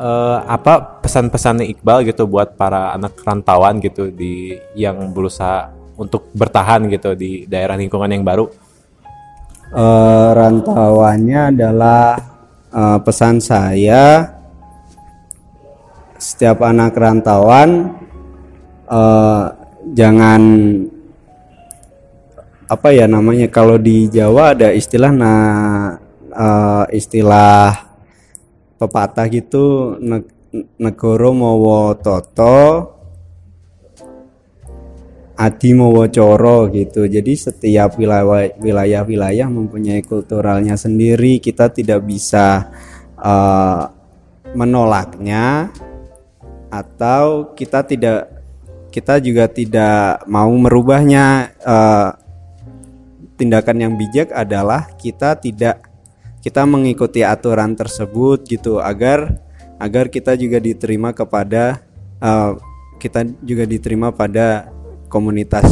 Eh, 0.00 0.38
apa 0.50 0.98
pesan-pesannya 1.06 1.70
Iqbal 1.70 2.02
gitu 2.10 2.26
buat 2.26 2.58
para 2.58 2.98
anak 2.98 3.14
rantauan 3.22 3.78
gitu 3.78 4.10
di 4.10 4.58
yang 4.74 5.14
berusaha 5.14 5.70
untuk 5.94 6.26
bertahan 6.34 6.90
gitu 6.90 7.14
di 7.14 7.46
daerah 7.46 7.78
lingkungan 7.78 8.10
yang 8.10 8.26
baru? 8.26 8.50
Eh, 9.70 10.30
rantauannya 10.34 11.54
adalah 11.54 12.18
eh, 12.74 12.98
pesan 13.06 13.38
saya 13.38 14.34
setiap 16.18 16.66
anak 16.66 16.98
rantauan 16.98 17.94
eh, 18.90 19.44
jangan 19.94 20.42
apa 22.66 22.88
ya 22.94 23.06
namanya 23.06 23.46
kalau 23.46 23.78
di 23.78 24.10
Jawa 24.10 24.58
ada 24.58 24.74
istilah 24.74 25.14
nah 25.14 25.99
eh, 26.40 26.84
istilah 26.96 27.92
pepatah 28.80 29.28
gitu 29.28 29.96
ne- 30.00 30.32
negoro 30.80 31.36
mawa 31.36 31.92
toto 32.00 32.96
Adi 35.40 35.72
Mowocoro 35.72 36.68
gitu. 36.68 37.08
Jadi 37.08 37.32
setiap 37.32 37.96
wilayah 37.96 38.52
wilayah-wilayah 38.60 39.48
mempunyai 39.48 40.04
kulturalnya 40.04 40.76
sendiri. 40.76 41.40
Kita 41.40 41.72
tidak 41.72 42.04
bisa 42.04 42.68
eh, 43.16 43.82
menolaknya 44.52 45.72
atau 46.68 47.56
kita 47.56 47.88
tidak 47.88 48.28
kita 48.92 49.16
juga 49.24 49.48
tidak 49.48 50.28
mau 50.28 50.52
merubahnya. 50.52 51.56
Eh, 51.56 52.10
tindakan 53.40 53.76
yang 53.80 53.94
bijak 53.96 54.28
adalah 54.36 54.92
kita 55.00 55.32
tidak 55.40 55.89
kita 56.40 56.64
mengikuti 56.64 57.20
aturan 57.24 57.76
tersebut 57.76 58.44
gitu 58.48 58.80
agar 58.80 59.40
agar 59.80 60.08
kita 60.12 60.36
juga 60.36 60.60
diterima 60.60 61.12
kepada 61.12 61.84
eh, 62.20 62.52
kita 63.00 63.24
juga 63.40 63.64
diterima 63.64 64.12
pada 64.12 64.68
komunitas 65.08 65.64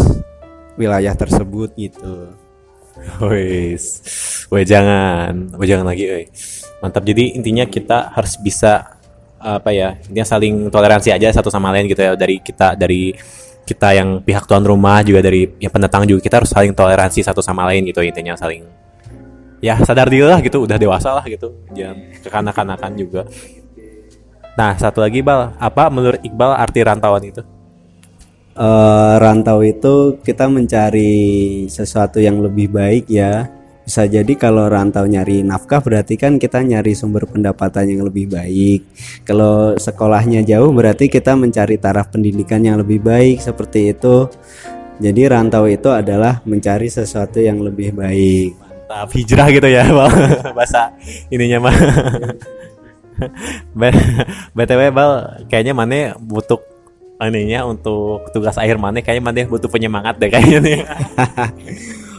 wilayah 0.80 1.12
tersebut 1.12 1.76
gitu. 1.76 2.32
Wis, 3.22 4.02
weh 4.50 4.66
jangan, 4.66 5.54
weh 5.54 5.68
jangan 5.68 5.86
lagi, 5.86 6.04
weh. 6.08 6.26
Mantap. 6.82 7.06
Jadi 7.06 7.38
intinya 7.38 7.62
kita 7.68 8.10
harus 8.10 8.34
bisa 8.40 8.98
apa 9.38 9.70
ya? 9.70 9.94
Intinya 10.08 10.26
saling 10.26 10.66
toleransi 10.66 11.14
aja 11.14 11.30
satu 11.30 11.46
sama 11.46 11.70
lain 11.70 11.86
gitu 11.86 12.02
ya. 12.02 12.18
Dari 12.18 12.42
kita, 12.42 12.74
dari 12.74 13.14
kita 13.68 13.92
yang 13.92 14.24
pihak 14.24 14.48
tuan 14.48 14.64
rumah 14.64 15.04
juga 15.04 15.20
dari 15.20 15.44
yang 15.60 15.68
pendatang 15.68 16.08
juga 16.08 16.24
kita 16.24 16.40
harus 16.40 16.48
saling 16.48 16.72
toleransi 16.72 17.20
satu 17.20 17.44
sama 17.44 17.68
lain 17.68 17.84
gitu 17.84 18.00
intinya 18.00 18.32
saling 18.32 18.64
ya 19.58 19.78
sadar 19.82 20.10
diri 20.10 20.26
lah 20.26 20.40
gitu 20.42 20.64
udah 20.64 20.78
dewasa 20.78 21.14
lah 21.18 21.24
gitu 21.26 21.54
jangan 21.74 21.96
kekanak-kanakan 22.22 22.92
juga 22.98 23.22
nah 24.58 24.74
satu 24.74 25.02
lagi 25.02 25.22
bal 25.22 25.54
apa 25.58 25.86
menurut 25.90 26.18
Iqbal 26.22 26.54
arti 26.54 26.82
rantauan 26.82 27.22
itu 27.22 27.42
Eh, 28.58 29.14
rantau 29.22 29.62
itu 29.62 30.18
kita 30.18 30.50
mencari 30.50 31.14
sesuatu 31.70 32.18
yang 32.18 32.42
lebih 32.42 32.66
baik 32.74 33.06
ya. 33.06 33.46
Bisa 33.86 34.02
jadi 34.10 34.34
kalau 34.34 34.66
rantau 34.66 35.06
nyari 35.06 35.46
nafkah 35.46 35.78
berarti 35.78 36.18
kan 36.18 36.42
kita 36.42 36.66
nyari 36.66 36.90
sumber 36.90 37.30
pendapatan 37.30 37.86
yang 37.86 38.02
lebih 38.02 38.26
baik. 38.26 38.82
Kalau 39.22 39.78
sekolahnya 39.78 40.42
jauh 40.42 40.74
berarti 40.74 41.06
kita 41.06 41.38
mencari 41.38 41.78
taraf 41.78 42.10
pendidikan 42.10 42.58
yang 42.66 42.82
lebih 42.82 42.98
baik 42.98 43.38
seperti 43.38 43.94
itu. 43.94 44.26
Jadi 44.98 45.22
rantau 45.30 45.70
itu 45.70 45.94
adalah 45.94 46.42
mencari 46.42 46.90
sesuatu 46.90 47.38
yang 47.38 47.62
lebih 47.62 47.94
baik. 47.94 48.67
Mantap 48.88 49.12
hijrah 49.12 49.48
gitu 49.52 49.68
ya 49.68 49.84
bal 49.92 50.08
bahasa 50.56 50.96
ininya 51.28 51.68
mah 51.68 51.76
btw 54.56 54.80
bal 54.88 55.12
kayaknya 55.52 55.76
mana 55.76 56.16
butuh 56.16 56.56
ininya 57.20 57.68
untuk 57.68 58.32
tugas 58.32 58.56
akhir 58.56 58.80
mana 58.80 59.04
kayaknya 59.04 59.24
mana 59.28 59.44
butuh 59.44 59.68
penyemangat 59.68 60.16
deh 60.16 60.32
kayaknya 60.32 60.58
nih 60.64 60.80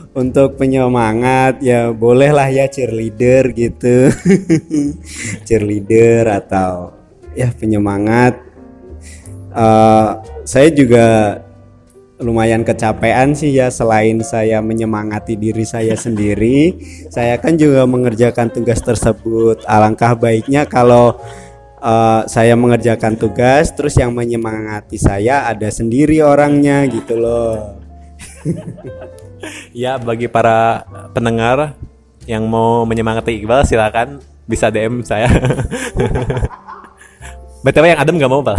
Untuk 0.09 0.57
penyemangat 0.57 1.61
ya 1.61 1.93
bolehlah 1.93 2.49
ya 2.49 2.65
cheerleader 2.65 3.53
gitu. 3.53 4.09
cheerleader 5.47 6.25
atau 6.25 6.97
ya 7.37 7.53
penyemangat. 7.53 8.41
Eh, 9.53 10.09
saya 10.49 10.67
juga 10.73 11.37
lumayan 12.19 12.67
kecapean 12.67 13.31
sih 13.31 13.55
ya 13.55 13.71
selain 13.71 14.19
saya 14.19 14.59
menyemangati 14.59 15.39
diri 15.39 15.63
saya 15.63 15.95
sendiri, 16.05 16.75
saya 17.07 17.39
kan 17.39 17.55
juga 17.55 17.87
mengerjakan 17.87 18.51
tugas 18.51 18.83
tersebut. 18.83 19.63
Alangkah 19.65 20.13
baiknya 20.19 20.67
kalau 20.67 21.15
eh, 21.79 22.21
saya 22.27 22.53
mengerjakan 22.59 23.15
tugas 23.15 23.71
terus 23.71 23.95
yang 23.95 24.11
menyemangati 24.11 24.99
saya 24.99 25.47
ada 25.47 25.71
sendiri 25.71 26.19
orangnya 26.19 26.85
gitu 26.91 27.15
loh. 27.17 27.79
ya 29.71 29.95
bagi 29.95 30.27
para 30.27 30.83
pendengar 31.15 31.75
yang 32.27 32.45
mau 32.45 32.83
menyemangati 32.83 33.39
Iqbal 33.41 33.65
silakan 33.65 34.19
bisa 34.49 34.73
DM 34.73 35.05
saya 35.05 35.29
btw 37.65 37.85
yang 37.93 38.01
adem 38.01 38.15
gak 38.17 38.31
mau 38.31 38.41
bal 38.41 38.57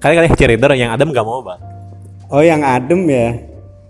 kali-kali 0.00 0.32
cheerleader 0.32 0.72
yang 0.76 0.92
adem 0.94 1.12
gak 1.12 1.26
mau 1.26 1.44
bal 1.44 1.77
Oh 2.28 2.44
yang 2.44 2.60
adem 2.60 3.08
ya 3.08 3.40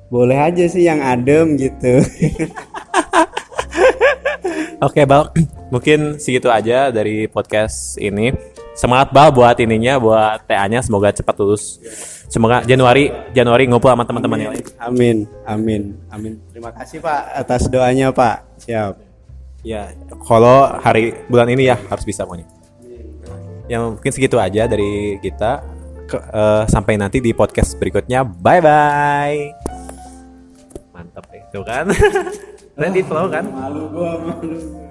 Boleh 0.09 0.39
aja 0.39 0.65
sih 0.71 0.87
yang 0.87 1.03
adem 1.03 1.59
gitu 1.59 2.01
Oke 4.79 5.03
Bal, 5.11 5.35
mungkin 5.75 6.23
segitu 6.23 6.47
aja 6.47 6.95
dari 6.95 7.27
podcast 7.27 7.99
ini. 7.99 8.31
Semangat 8.79 9.11
Bal 9.11 9.35
buat 9.35 9.59
ininya, 9.59 9.99
buat 9.99 10.47
TA-nya 10.47 10.87
semoga 10.87 11.11
cepat 11.11 11.35
lulus. 11.43 11.83
Semoga 12.31 12.63
Januari 12.63 13.11
Januari 13.35 13.67
ngumpul 13.67 13.91
sama 13.91 14.07
teman-teman 14.07 14.39
yang 14.39 14.53
lain. 14.55 14.67
Amin 14.79 15.17
Amin 15.49 15.83
Amin 16.13 16.37
Terima 16.53 16.71
kasih 16.77 17.01
Pak 17.01 17.41
atas 17.41 17.73
doanya 17.73 18.13
Pak 18.13 18.61
Siap 18.61 19.09
Ya, 19.67 19.91
kalau 20.23 20.71
hari 20.79 21.19
bulan 21.27 21.51
ini 21.51 21.67
ya 21.67 21.77
harus 21.91 22.07
bisa 22.07 22.23
pokoknya. 22.23 22.47
Ya 23.67 23.83
mungkin 23.83 24.15
segitu 24.15 24.39
aja 24.39 24.71
dari 24.71 25.19
kita. 25.19 25.67
Ke- 26.09 26.25
eh, 26.25 26.65
sampai 26.67 26.97
nanti 26.97 27.21
di 27.21 27.37
podcast 27.37 27.77
berikutnya. 27.77 28.25
Bye 28.25 28.61
bye. 28.65 29.39
Mantap 30.97 31.29
itu 31.31 31.61
kan. 31.63 31.85
Nanti 32.81 33.01
flow 33.05 33.29
kan. 33.29 33.45
Malu 33.45 33.91
gua 33.93 34.17
malu 34.17 34.88